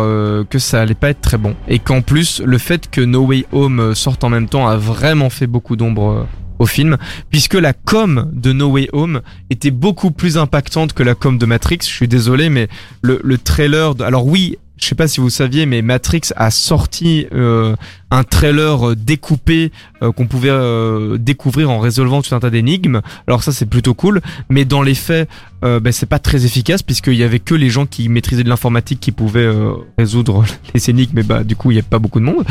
[0.50, 1.54] que ça allait pas être très bon.
[1.68, 5.30] Et qu'en plus, le fait que No Way Home sorte en même temps a vraiment
[5.30, 6.26] fait beaucoup d'ombre
[6.58, 6.96] au film,
[7.30, 11.46] puisque la com de No Way Home était beaucoup plus impactante que la com de
[11.46, 11.78] Matrix.
[11.82, 12.68] Je suis désolé, mais
[13.02, 13.94] le, le trailer...
[13.94, 14.02] De...
[14.02, 17.76] Alors oui, je sais pas si vous saviez, mais Matrix a sorti euh,
[18.10, 23.00] un trailer euh, découpé euh, qu'on pouvait euh, découvrir en résolvant tout un tas d'énigmes.
[23.26, 25.28] Alors ça c'est plutôt cool, mais dans les faits,
[25.62, 29.00] ben, c'est pas très efficace puisqu'il y avait que les gens qui maîtrisaient de l'informatique
[29.00, 32.20] qui pouvaient euh, résoudre les énigmes, mais bah du coup il y a pas beaucoup
[32.20, 32.44] de monde.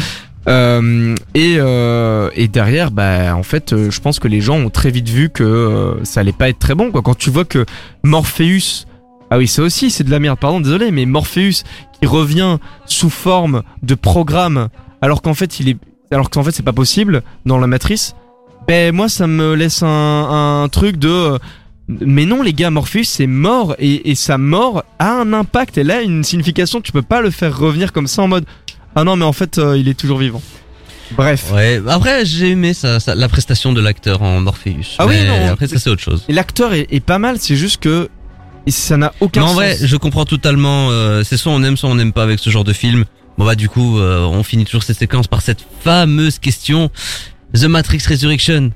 [0.48, 4.92] Euh, et, euh, et derrière, bah en fait, je pense que les gens ont très
[4.92, 6.92] vite vu que ça allait pas être très bon.
[6.92, 7.02] Quoi.
[7.02, 7.66] Quand tu vois que
[8.04, 8.86] Morpheus,
[9.34, 10.38] ah oui, ça aussi c'est de la merde.
[10.40, 11.64] Pardon, désolé, mais Morpheus
[12.00, 14.68] qui revient sous forme de programme,
[15.02, 15.78] alors qu'en fait il est,
[16.12, 18.16] alors qu'en fait c'est pas possible dans la matrice.
[18.68, 21.38] Ben moi ça me laisse un, un truc de euh,
[21.90, 25.92] mais non les gars Morpheus c'est mort et, et sa mort a un impact elle
[25.92, 28.46] a une signification tu peux pas le faire revenir comme ça en mode
[28.96, 30.42] ah non mais en fait euh, il est toujours vivant
[31.18, 31.82] bref Ouais.
[31.90, 34.96] Après, j'ai aimé ça, ça- la prestation de l'acteur en Morpheus.
[34.98, 36.24] Ah oui, non, Après, ça c'est autre chose.
[36.30, 38.08] et l'acteur est, est pas mal c'est juste que
[38.72, 40.90] ça n'a aucun Mais en vrai, je comprends totalement.
[40.90, 43.06] euh, c'est soit on aime, soit on n'aime pas avec ce genre de film.
[43.38, 46.90] Bon bah du coup, euh, on finit toujours cette séquence par cette fameuse question
[47.56, 48.72] The Matrix Resurrection.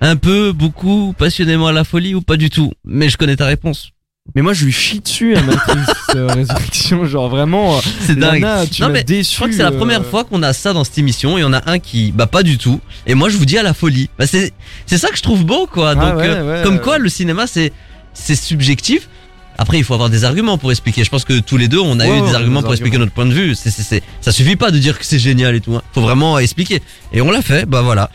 [0.00, 2.72] Un peu, beaucoup, passionnément à la folie ou pas du tout?
[2.84, 3.90] Mais je connais ta réponse.
[4.34, 5.78] mais moi je lui chie dessus à Matrix
[6.16, 8.42] euh, Résurrection genre vraiment euh, C'est dingue.
[8.42, 10.52] Lana, tu Non, mais déçu Je crois que c'est la euh, première fois qu'on a
[10.52, 11.38] ça dans cette émission.
[11.38, 12.80] Il y en a un qui, bah pas du tout.
[13.06, 14.10] Et moi, je vous dis à la folie.
[14.18, 14.52] Bah c'est,
[14.86, 15.90] c'est ça que je trouve beau, quoi.
[15.90, 16.80] Ah Donc, ouais, euh, ouais, comme ouais.
[16.82, 17.72] quoi, le cinéma, c'est,
[18.14, 19.08] c'est subjectif.
[19.56, 21.04] Après, il faut avoir des arguments pour expliquer.
[21.04, 22.72] Je pense que tous les deux, on a Ouais, eu ouais, des arguments des pour
[22.72, 23.54] expliquer notre point de vue.
[23.54, 25.76] C'est, c'est, ça suffit pas de dire que c'est génial et tout.
[25.76, 25.82] Hein.
[25.92, 26.82] Faut vraiment expliquer.
[27.12, 27.64] Et on l'a fait.
[27.64, 28.10] Bah voilà.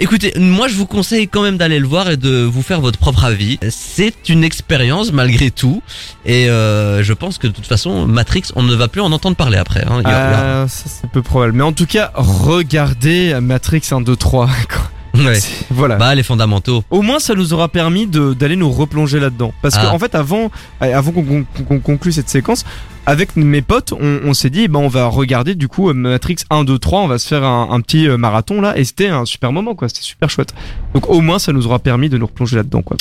[0.00, 2.98] Écoutez, moi, je vous conseille quand même d'aller le voir et de vous faire votre
[2.98, 3.60] propre avis.
[3.70, 5.80] C'est une expérience malgré tout.
[6.26, 9.36] Et euh, je pense que de toute façon, Matrix, on ne va plus en entendre
[9.36, 9.84] parler après.
[9.84, 10.00] Hein.
[10.04, 12.10] Il y a- il y a- Ah, ça c'est peu probable mais en tout cas
[12.16, 14.90] regardez Matrix 1 2 3 quoi.
[15.26, 15.38] Ouais.
[15.70, 16.82] Voilà Bah les fondamentaux.
[16.90, 19.52] Au moins, ça nous aura permis de- d'aller nous replonger là-dedans.
[19.62, 19.82] Parce Ah.
[19.86, 22.64] qu'en en fait, avant, avant qu'on qu'on- qu'on conclue cette séquence,
[23.06, 26.64] avec mes potes, on, on s'est dit, ben, on va regarder du coup Matrix 1,
[26.64, 29.24] 2, 3, on va se faire un, un petit euh, marathon là, et c'était un
[29.24, 29.88] super moment, quoi.
[29.88, 30.54] C'était super chouette.
[30.94, 32.96] Donc au moins, ça nous aura permis de nous replonger là-dedans, quoi.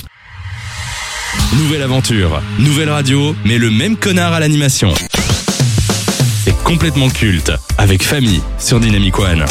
[1.57, 4.93] Nouvelle aventure, nouvelle radio, mais le même connard à l'animation.
[6.43, 9.45] C'est complètement culte, avec famille sur Dynamic One.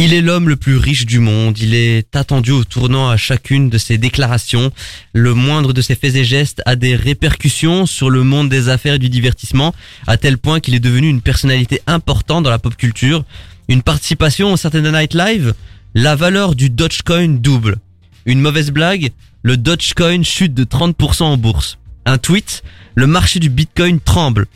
[0.00, 1.58] Il est l'homme le plus riche du monde.
[1.58, 4.70] Il est attendu au tournant à chacune de ses déclarations.
[5.12, 8.94] Le moindre de ses faits et gestes a des répercussions sur le monde des affaires
[8.94, 9.74] et du divertissement,
[10.06, 13.24] à tel point qu'il est devenu une personnalité importante dans la pop culture.
[13.66, 15.52] Une participation au Saturday Night Live,
[15.94, 17.78] la valeur du Dogecoin double.
[18.24, 19.10] Une mauvaise blague,
[19.42, 21.76] le Dogecoin chute de 30% en bourse.
[22.06, 22.62] Un tweet,
[22.94, 24.46] le marché du Bitcoin tremble.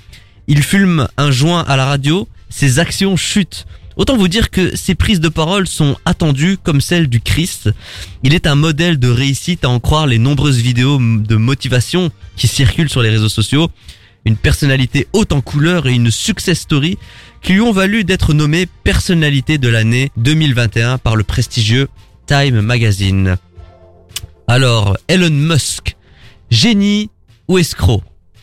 [0.46, 3.66] Il fume un joint à la radio, ses actions chutent.
[3.96, 7.70] Autant vous dire que ses prises de parole sont attendues comme celles du Christ.
[8.22, 12.48] Il est un modèle de réussite à en croire les nombreuses vidéos de motivation qui
[12.48, 13.68] circulent sur les réseaux sociaux.
[14.24, 16.96] Une personnalité haute en couleur et une success story
[17.42, 21.88] qui lui ont valu d'être nommé personnalité de l'année 2021 par le prestigieux
[22.26, 23.36] Time Magazine.
[24.46, 25.96] Alors, Elon Musk,
[26.50, 27.10] génie
[27.48, 28.02] ou escroc?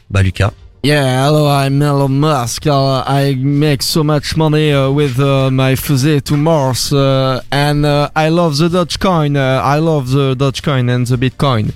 [0.09, 0.53] Bah Lucas.
[0.81, 2.65] Yeah, hello, I'm Elon Musk.
[2.65, 7.85] Uh, I make so much money uh, with uh, my fusée to Mars, uh, and
[7.85, 9.35] uh, I love the Dogecoin.
[9.37, 11.73] I love the Dogecoin and the Bitcoin.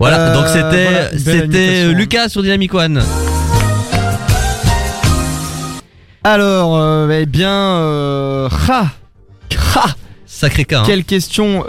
[0.00, 3.00] Voilà, Euh, donc c'était voilà, Lucas sur Dynamic One.
[6.24, 8.86] Alors, euh, eh bien, euh, ha,
[9.76, 9.86] ha,
[10.26, 10.80] Sacré cas.
[10.80, 10.84] hein.
[10.84, 11.64] quelle question.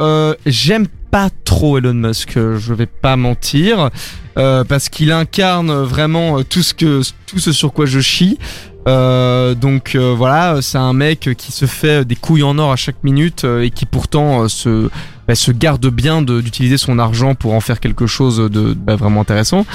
[0.47, 3.91] J'aime pas trop Elon Musk, euh, je vais pas mentir,
[4.39, 8.39] euh, parce qu'il incarne vraiment euh, tout ce que tout ce sur quoi je chie.
[8.87, 13.45] Donc voilà, c'est un mec qui se fait des couilles en or à chaque minute
[13.45, 14.89] et qui pourtant se
[15.27, 19.21] bah, se garde bien d'utiliser son argent pour en faire quelque chose de bah, vraiment
[19.21, 19.65] intéressant.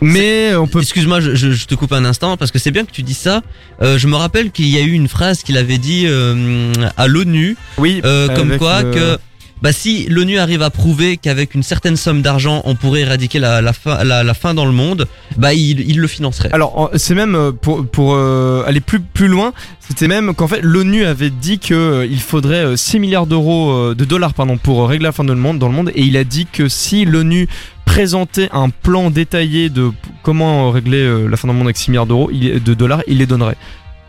[0.00, 2.84] Mais on peut Excuse-moi, je, je- je te coupe un instant parce que c'est bien
[2.84, 3.42] que tu dis ça.
[3.82, 7.06] Euh, je me rappelle qu'il y a eu une phrase qu'il avait dit euh, à
[7.06, 9.18] l'ONU, oui euh, comme quoi que
[9.62, 13.60] bah si l'ONU arrive à prouver qu'avec une certaine somme d'argent, on pourrait éradiquer la,
[13.60, 13.98] la, faim,
[14.34, 16.50] faim dans le monde, bah il, le financerait.
[16.52, 21.30] Alors c'est même euh, pour euh, aller plus loin, c'était même qu'en fait l'ONU avait
[21.30, 24.86] dit que euh, il faudrait euh, 6 milliards d'euros euh, de dollars pardon pour euh,
[24.86, 27.48] régler la fin dans le monde et il a dit que si l'ONU
[27.88, 29.90] présentait un plan détaillé de
[30.22, 33.02] comment euh, régler euh, la fin dans le monde avec 6 milliards d'euros de dollars,
[33.08, 33.56] il les donnerait.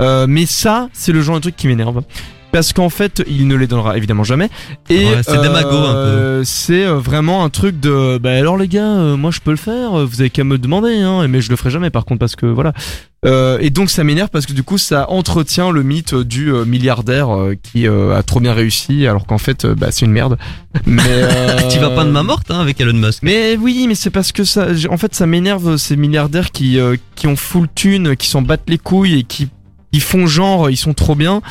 [0.01, 2.03] Euh, mais ça, c'est le genre de truc qui m'énerve.
[2.51, 4.49] Parce qu'en fait, il ne les donnera évidemment jamais.
[4.89, 5.97] Et Ouais, c'est démago, un peu.
[5.99, 8.17] euh, C'est euh, vraiment un truc de.
[8.17, 9.99] Bah alors les gars, euh, moi je peux le faire.
[9.99, 11.27] euh, Vous avez qu'à me demander, hein.
[11.27, 12.73] Mais je le ferai jamais par contre parce que voilà.
[13.25, 16.63] Euh, et donc ça m'énerve parce que du coup ça entretient le mythe du euh,
[16.63, 20.11] milliardaire euh, qui euh, a trop bien réussi alors qu'en fait euh, bah c'est une
[20.13, 20.37] merde.
[20.85, 23.19] Mais euh, tu vas pas de main morte hein, avec Elon Musk.
[23.21, 26.95] mais oui, mais c'est parce que ça, en fait, ça m'énerve ces milliardaires qui euh,
[27.15, 29.49] qui ont full thune, qui s'en battent les couilles et qui
[29.91, 31.41] ils font genre ils sont trop bien,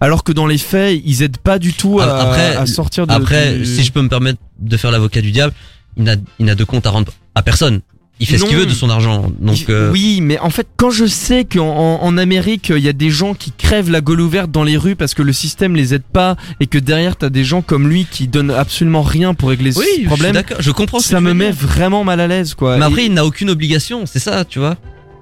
[0.00, 3.06] alors que dans les faits ils aident pas du tout à, Ah, Après- à sortir
[3.06, 3.12] de.
[3.12, 5.52] Après, si je peux me permettre de faire l'avocat du diable,
[5.96, 7.80] il n'a, il n'a de compte à rendre à personne.
[8.20, 9.30] Il fait ce qu'il veut de son argent.
[9.38, 12.88] Donc, euh, Oui, mais en fait, quand je sais qu'en en, en Amérique, il y
[12.88, 15.76] a des gens qui crèvent la gueule ouverte dans les rues parce que le système
[15.76, 19.34] les aide pas et que derrière t'as des gens comme lui qui donnent absolument rien
[19.34, 20.56] pour régler oui, ce je problème, d'accord.
[20.58, 20.98] Je comprends.
[20.98, 22.76] ça me met vraiment mal à l'aise, quoi.
[22.76, 24.02] Mais Et- après, il n'a aucune obligation.
[24.04, 24.76] C'est ça, tu vois.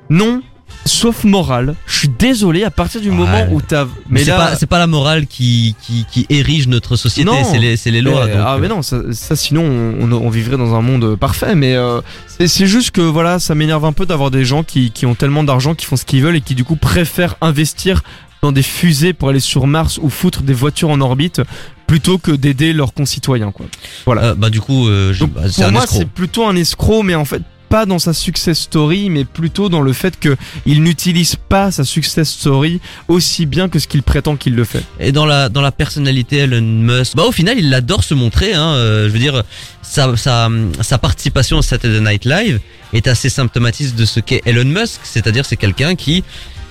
[0.08, 0.40] Non,
[0.86, 1.74] sauf morale.
[1.86, 3.14] Je suis désolé, à partir du Ouais.
[3.16, 3.86] moment où t'as.
[4.08, 7.28] Mais, c'est là- pas, c'est pas la morale qui, qui, qui érige notre société.
[7.30, 7.42] Non.
[7.44, 8.26] C'est les, les lois.
[8.26, 11.16] Mais- donc, ah euh, mais non, ça, ça, sinon on, on- vivrait dans un monde
[11.16, 11.54] parfait.
[11.54, 12.00] Mais euh,
[12.46, 15.44] c'est juste que voilà, ça m'énerve un peu d'avoir des gens qui, qui ont tellement
[15.44, 18.02] d'argent, qui font ce qu'ils veulent et qui du coup préfèrent investir
[18.42, 21.40] dans des fusées pour aller sur Mars ou foutre des voitures en orbite
[21.86, 23.66] plutôt que d'aider leurs concitoyens quoi.
[24.04, 24.22] Voilà.
[24.22, 27.14] euh, bah du coup, euh, bah, c'est pour un moi, c'est plutôt un escroc, mais
[27.14, 31.36] en fait pas dans sa success story, mais plutôt dans le fait que il n'utilise
[31.36, 34.82] pas sa success story aussi bien que ce qu'il prétend qu'il le fait.
[35.00, 38.54] Et dans la dans la personnalité Elon Musk, bah au final il adore se montrer.
[38.54, 39.42] Hein, euh, je veux dire,
[39.82, 40.48] sa sa
[40.80, 42.60] sa participation au Saturday Night Live
[42.92, 45.00] est assez symptomatique de ce qu'est Elon Musk.
[45.04, 46.24] C'est-à-dire c'est quelqu'un qui,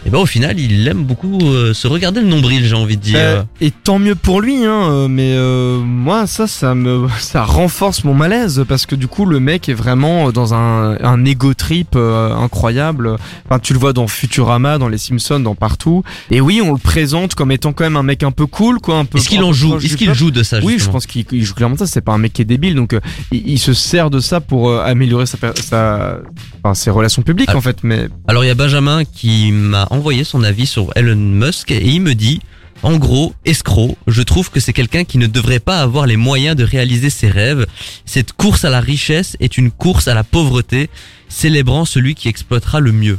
[0.05, 3.01] et ben au final il aime beaucoup euh, se regarder le nombril, j'ai envie de
[3.01, 3.17] dire.
[3.19, 7.43] Euh, et tant mieux pour lui, hein, euh, mais euh, moi ça, ça me, ça
[7.43, 11.53] renforce mon malaise parce que du coup le mec est vraiment dans un, un ego
[11.53, 13.15] trip euh, incroyable.
[13.49, 16.03] Enfin, tu le vois dans Futurama, dans les Simpsons, dans partout.
[16.31, 18.97] Et oui, on le présente comme étant quand même un mec un peu cool, quoi,
[18.97, 19.17] un peu.
[19.17, 21.43] Est-ce qu'il en joue Est-ce qu'il joue de ça Oui, je justement pense qu'il il
[21.43, 21.87] joue clairement ça.
[21.87, 22.99] C'est pas un mec qui est débile, donc euh,
[23.31, 26.17] il, il se sert de ça pour améliorer sa, sa,
[26.63, 27.57] enfin, ses relations publiques Ah.
[27.57, 27.77] en fait.
[27.83, 31.85] Mais Alors il y a Benjamin qui m'a envoyé son avis sur Elon Musk et
[31.85, 32.39] il me dit
[32.83, 36.55] en gros, escroc, je trouve que c'est quelqu'un qui ne devrait pas avoir les moyens
[36.55, 37.65] de réaliser ses rêves.
[38.05, 40.89] Cette course à la richesse est une course à la pauvreté,
[41.29, 43.17] célébrant celui qui exploitera le mieux.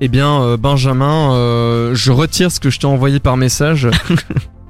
[0.00, 3.88] Eh bien, euh, Benjamin, euh, je retire ce que je t'ai envoyé par message.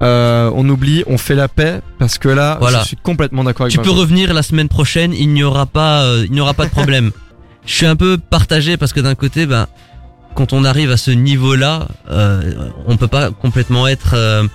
[0.02, 2.80] Euh, on oublie, on fait la paix parce que là, Voilà.
[2.80, 6.04] je suis complètement d'accord avec Tu peux revenir la semaine prochaine, il n'y aura pas,
[6.24, 7.12] il n'y aura pas de problème.
[7.64, 9.66] Je suis un peu partagé parce que d'un côté, ben,
[10.35, 14.47] quand on arrive à ce niveau-là, euh, on peut pas complètement être euh,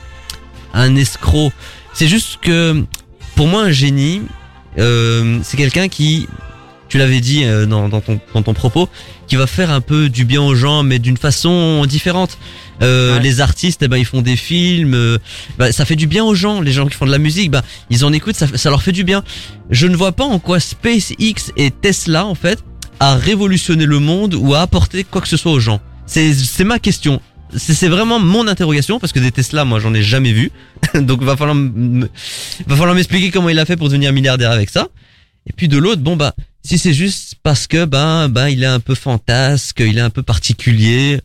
[0.73, 1.51] un escroc.
[1.93, 2.83] C'est juste que,
[3.35, 4.21] pour moi, un génie,
[4.77, 6.27] euh, c'est quelqu'un qui,
[6.89, 8.89] tu l'avais dit euh, dans, dans ton, dans ton propos,
[9.27, 12.37] qui va faire un peu du bien aux gens, mais d'une façon différente.
[12.81, 13.19] Euh, Ouais.
[13.21, 15.17] Les artistes, eh ben, ils font des films, euh,
[15.57, 16.61] bah, ça fait du bien aux gens.
[16.61, 18.91] Les gens qui font de la musique, bah, ils en écoutent, ça, ça leur fait
[18.93, 19.23] du bien.
[19.69, 22.63] Je ne vois pas en quoi SpaceX et Tesla, en fait,
[22.99, 25.79] a révolutionné le monde ou a apporté quoi que ce soit aux gens.
[26.05, 27.21] C'est, ma question.
[27.55, 30.51] C'est, vraiment mon interrogation parce que des Tesla, moi, j'en ai jamais vu.
[30.95, 34.87] Donc, va falloir, va falloir m'expliquer comment il a fait pour devenir milliardaire avec ça.
[35.47, 38.67] Et puis de l'autre, bon bah, si c'est juste parce que ben, ben, il est
[38.67, 41.21] un peu fantasque, il est un peu particulier.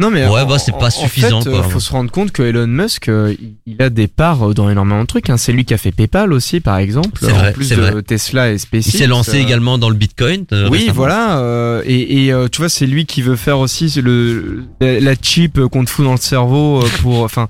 [0.00, 1.62] Non mais Ouais, en- bah, c'est pas en- suffisant, fait, quoi.
[1.62, 3.34] faut se rendre compte que Elon Musk, euh,
[3.66, 5.30] il- a des parts euh, dans énormément de trucs.
[5.30, 5.36] Hein.
[5.36, 7.18] C'est lui qui a fait PayPal aussi, par exemple.
[7.20, 8.02] C'est en vrai, plus de vrai.
[8.02, 8.88] Tesla et SpaceX.
[8.94, 10.44] Il s'est lancé euh, également dans le Bitcoin.
[10.52, 10.94] euh, Oui, récemment.
[10.94, 11.38] voilà.
[11.38, 15.84] euh, et et, tu vois, c'est lui qui veut faire aussi le la chip qu'on
[15.84, 17.20] te fout dans le cerveau pour.
[17.22, 17.48] Enfin,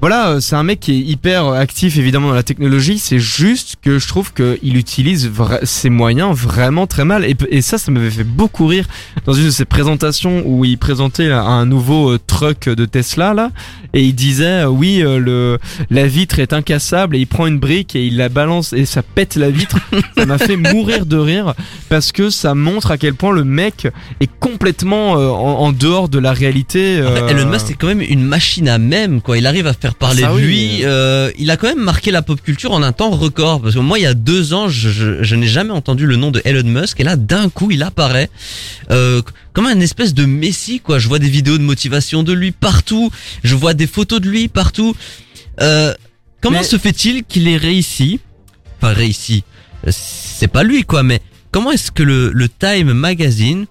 [0.00, 2.98] voilà, euh, c'est un mec qui est hyper actif évidemment dans la technologie.
[2.98, 7.24] C'est juste que je trouve qu'il utilise vra- ses moyens vraiment très mal.
[7.24, 8.86] Et, et ça, ça m'avait fait beaucoup rire
[9.26, 13.50] dans une de ses présentations où il présentait un nouveau euh, truck de Tesla là,
[13.92, 15.58] et il disait euh, oui, euh, le
[15.90, 19.02] la vitre est incassable et il prend une brique et il la balance et ça
[19.02, 19.78] pète la vitre.
[20.16, 21.54] ça m'a fait mourir de rire
[21.88, 23.88] parce que ça montre à quel point le mec
[24.20, 27.00] est complètement euh, en, en dehors de la réalité.
[27.00, 29.38] Après, euh, Elon Musk c'est quand même une machine à même quoi.
[29.38, 30.42] Il arrive à faire parler de oui.
[30.42, 30.80] lui.
[30.84, 33.60] euh, il a quand même marqué la pop culture en un temps record.
[33.62, 36.16] Parce que moi il y a deux ans je, je, je n'ai jamais entendu le
[36.16, 38.30] nom de Elon Musk et là d'un coup il apparaît
[38.90, 39.22] euh,
[39.52, 40.98] comme un espèce de messie quoi.
[40.98, 43.10] Je vois des vidéos de motivation de lui partout.
[43.44, 44.94] Je vois des photos de lui partout.
[45.60, 45.94] Euh,
[46.40, 48.20] comment Mais- se fait-il qu'il ait réussi?
[48.80, 49.44] Pas réussi.
[49.86, 51.20] Euh, C'est pas lui quoi, mais
[51.50, 53.66] comment est-ce que le, le Time Magazine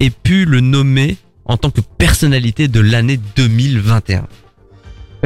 [0.00, 4.28] ait pu le nommer en tant que personnalité de l'année 2021 Ouais,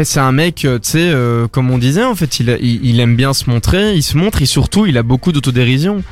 [0.02, 2.84] c'est un mec, euh, tu sais, euh, comme on disait, en fait, il, a- il,
[2.84, 6.02] il aime bien se montrer, il se montre et surtout, il a beaucoup d'autodérision.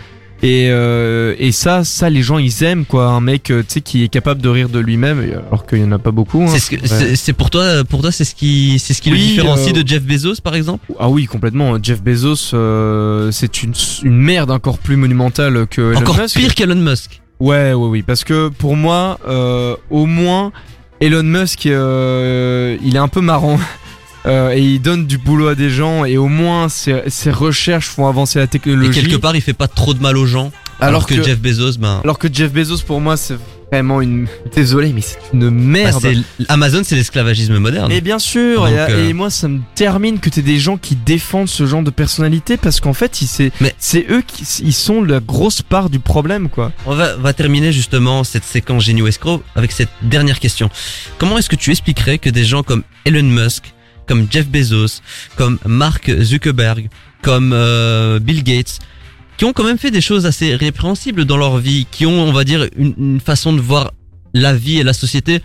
[0.44, 3.06] Et, euh, et ça, ça, les gens, ils aiment, quoi.
[3.06, 5.84] Un mec, euh, tu sais, qui est capable de rire de lui-même, alors qu'il y
[5.84, 6.42] en a pas beaucoup.
[6.42, 6.48] hein.
[6.48, 7.32] C'est ce Ouais.
[7.32, 10.02] pour toi, pour toi, c'est ce qui, c'est ce qui le différencie euh, de Jeff
[10.02, 10.84] Bezos, par exemple?
[10.98, 11.76] Ah oui, complètement.
[11.80, 13.72] Jeff Bezos, euh, c'est une,
[14.02, 16.36] une merde encore plus monumentale que Elon Encore Musk.
[16.36, 17.20] pire qu'Elon Musk.
[17.38, 20.50] Ouais, ouais, oui, parce que pour moi, euh, au moins,
[21.03, 23.59] Elon Musk, euh, il est un peu marrant.
[24.24, 27.88] Euh, et il donne du boulot à des gens et au moins ses, ses recherches
[27.88, 29.03] font avancer la Et technologie.
[29.03, 30.53] quelque part, il fait pas trop de mal aux gens.
[30.78, 33.34] Alors, que, Jeff Bezos, ben, alors que Jeff Bezos pour moi c'est
[33.72, 35.98] vraiment une désolé mais c'est une bah, merde.
[36.02, 37.88] c'est Amazon, c'est l'esclavagisme moderne.
[37.88, 40.76] mais bien sûr, Donc, et, euh, et moi ça me termine que t'aies des gens
[40.76, 44.74] qui défendent ce genre de personnalité parce qu'en fait, c'est Mais- c'est eux qui ils
[44.74, 46.70] sont la grosse part du problème quoi.
[46.84, 50.68] On va, va terminer justement cette séquence Génie ou Escroc avec cette dernière question.
[51.16, 53.72] Comment est-ce que tu expliquerais que des gens comme Elon Musk,
[54.06, 55.00] comme Jeff Bezos,
[55.36, 56.90] comme Mark Zuckerberg,
[57.22, 58.80] comme euh, Bill Gates,
[59.36, 62.32] qui ont quand même fait des choses assez répréhensibles dans leur vie, qui ont, on
[62.32, 63.92] va dire, une, façon de voir
[64.34, 65.40] la vie et la société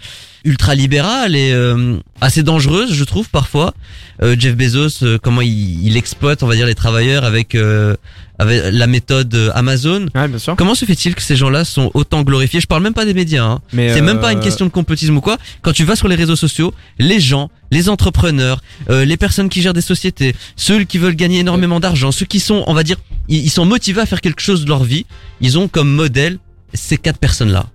[0.45, 3.73] ultra libérale et euh, assez dangereuse, je trouve parfois.
[4.21, 7.95] Euh, Jeff Bezos, euh, comment il, il exploite, on va dire, les travailleurs avec euh,
[8.39, 10.05] avec la méthode euh, Amazon.
[10.15, 10.55] Ouais, bien sûr.
[10.55, 12.61] Comment se fait-il que ces gens-là sont autant glorifiés?
[12.61, 13.43] Je parle même pas des médias.
[13.43, 13.59] Hein.
[13.73, 15.37] Mais C'est même euh, pas une question de complotisme ou quoi.
[15.63, 19.61] Quand tu vas sur les réseaux sociaux, les gens, les entrepreneurs, euh, les personnes qui
[19.61, 22.97] gèrent des sociétés, ceux qui veulent gagner énormément d'argent, ceux qui sont, on va dire,
[23.27, 25.05] ils, ils sont motivés à faire quelque chose de leur vie,
[25.41, 26.37] ils ont comme modèle
[26.73, 27.65] ces quatre personnes-là.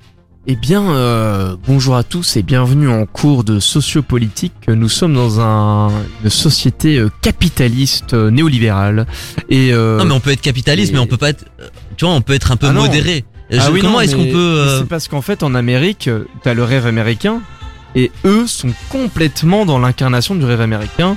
[0.49, 4.53] Eh bien, euh, bonjour à tous et bienvenue en cours de sociopolitique.
[4.67, 5.89] Nous sommes dans un,
[6.25, 9.07] une société euh, capitaliste euh, néolibérale
[9.51, 11.69] et euh, non mais on peut être capitaliste, et- mais on peut pas être, euh,
[11.97, 13.25] tu vois, on peut être un peu Ah modéré.
[13.53, 16.11] ah Je- oui, comment est-ce qu'on peut euh, C'est parce qu'en fait, en Amérique,
[16.43, 17.41] t'as le rêve américain
[17.95, 21.17] et eux sont complètement dans l'incarnation du rêve américain.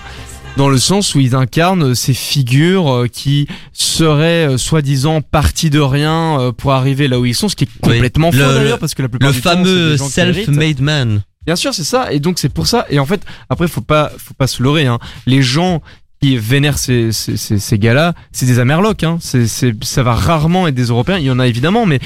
[0.58, 5.80] Dans le sens où ils incarnent ces figures euh, qui seraient euh, soi-disant partis de
[5.82, 7.94] rien euh, pour arriver là où ils sont, ce qui est Oui.
[7.96, 11.74] complètement faux Le- d'ailleurs parce que la plupart le du fameux self-made man Bien sûr,
[11.74, 12.12] c'est ça.
[12.14, 12.86] Et donc c'est pour ça.
[12.90, 14.88] Et en fait, après, faut pas, faut pas se leurrer.
[14.88, 14.98] Hein.
[15.28, 15.82] Les gens
[16.22, 19.04] qui vénèrent ces, ces, ces, ces gars-là, c'est des Amerlocs.
[19.04, 19.18] Hein.
[19.22, 21.18] C'est, c'est, ça va rarement être des Européens.
[21.20, 22.00] Il y en a évidemment, mais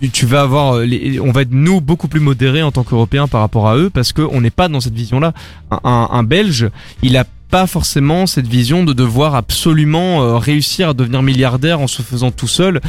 [0.00, 3.26] tu, tu vas avoir, les, on va être nous beaucoup plus modérés en tant qu'Européens
[3.28, 5.34] par rapport à eux parce que on n'est pas dans cette vision-là.
[5.70, 6.70] Un, un, un Belge,
[7.02, 11.86] il a pas forcément cette vision de devoir absolument euh, réussir à devenir milliardaire en
[11.86, 12.80] se faisant tout seul.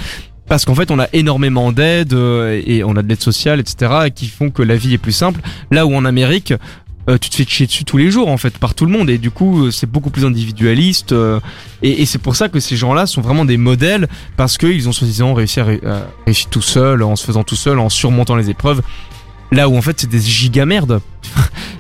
[0.47, 4.10] Parce qu'en fait, on a énormément d'aides euh, et on a de l'aide sociale, etc.,
[4.14, 5.41] qui font que la vie est plus simple.
[5.72, 6.53] Là où en Amérique,
[7.10, 9.10] euh, tu te fais chier dessus tous les jours en fait par tout le monde
[9.10, 11.16] et du coup c'est beaucoup plus individualiste
[11.82, 14.07] et, c'est pour ça que ces gens-là sont vraiment des modèles
[14.38, 17.55] parce qu'ils ont soi-disant réussi à, ré- à réussir tout seul en se faisant tout
[17.55, 18.82] seul en surmontant les épreuves
[19.51, 20.99] là où en fait c'est des giga merdes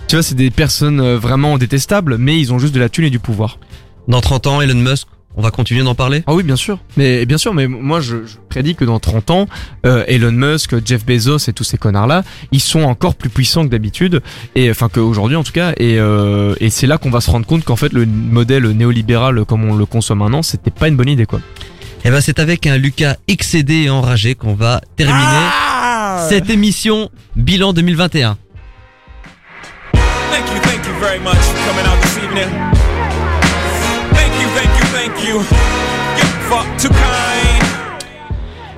[0.09, 3.05] tu vois c'est des personnes euh, vraiment détestables mais ils ont juste de la thune
[3.05, 3.59] et du pouvoir.
[4.07, 5.05] Dans 30 ans, Elon Musk,
[5.35, 6.23] on va continuer d'en parler?
[6.25, 6.79] Ah oui bien sûr.
[6.97, 9.45] Mais bien sûr mais moi je, je prédis que dans 30 ans
[9.85, 13.63] euh, Elon Musk Jeff Bezos et tous ces connards là ils sont encore plus puissants
[13.63, 14.23] que d'habitude.
[14.55, 15.73] Et enfin qu'aujourd'hui en tout cas.
[15.77, 19.45] Et, euh, et c'est là qu'on va se rendre compte qu'en fait le modèle néolibéral
[19.45, 21.39] comme on le conçoit maintenant c'était pas une bonne idée quoi.
[22.03, 25.45] Eh ben c'est avec un Lucas excédé et enragé qu'on va terminer
[26.29, 28.37] cette émission bilan 2021.
[30.99, 32.49] Very much for coming out this evening.
[34.13, 35.39] Thank you, thank you, thank you.
[36.49, 36.67] Fuck.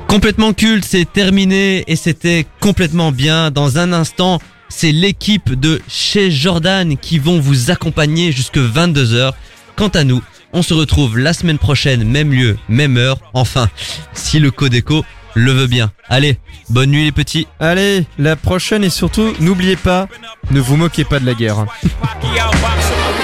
[0.07, 3.49] Complètement culte, c'est terminé et c'était complètement bien.
[3.49, 9.31] Dans un instant, c'est l'équipe de chez Jordan qui vont vous accompagner jusque 22h.
[9.75, 10.21] Quant à nous,
[10.53, 13.17] on se retrouve la semaine prochaine, même lieu, même heure.
[13.33, 13.69] Enfin,
[14.13, 15.05] si le Codeco
[15.35, 15.91] le veut bien.
[16.09, 16.37] Allez,
[16.69, 17.47] bonne nuit les petits.
[17.59, 20.07] allez la prochaine et surtout n'oubliez pas
[20.51, 21.65] ne vous moquez pas de la guerre.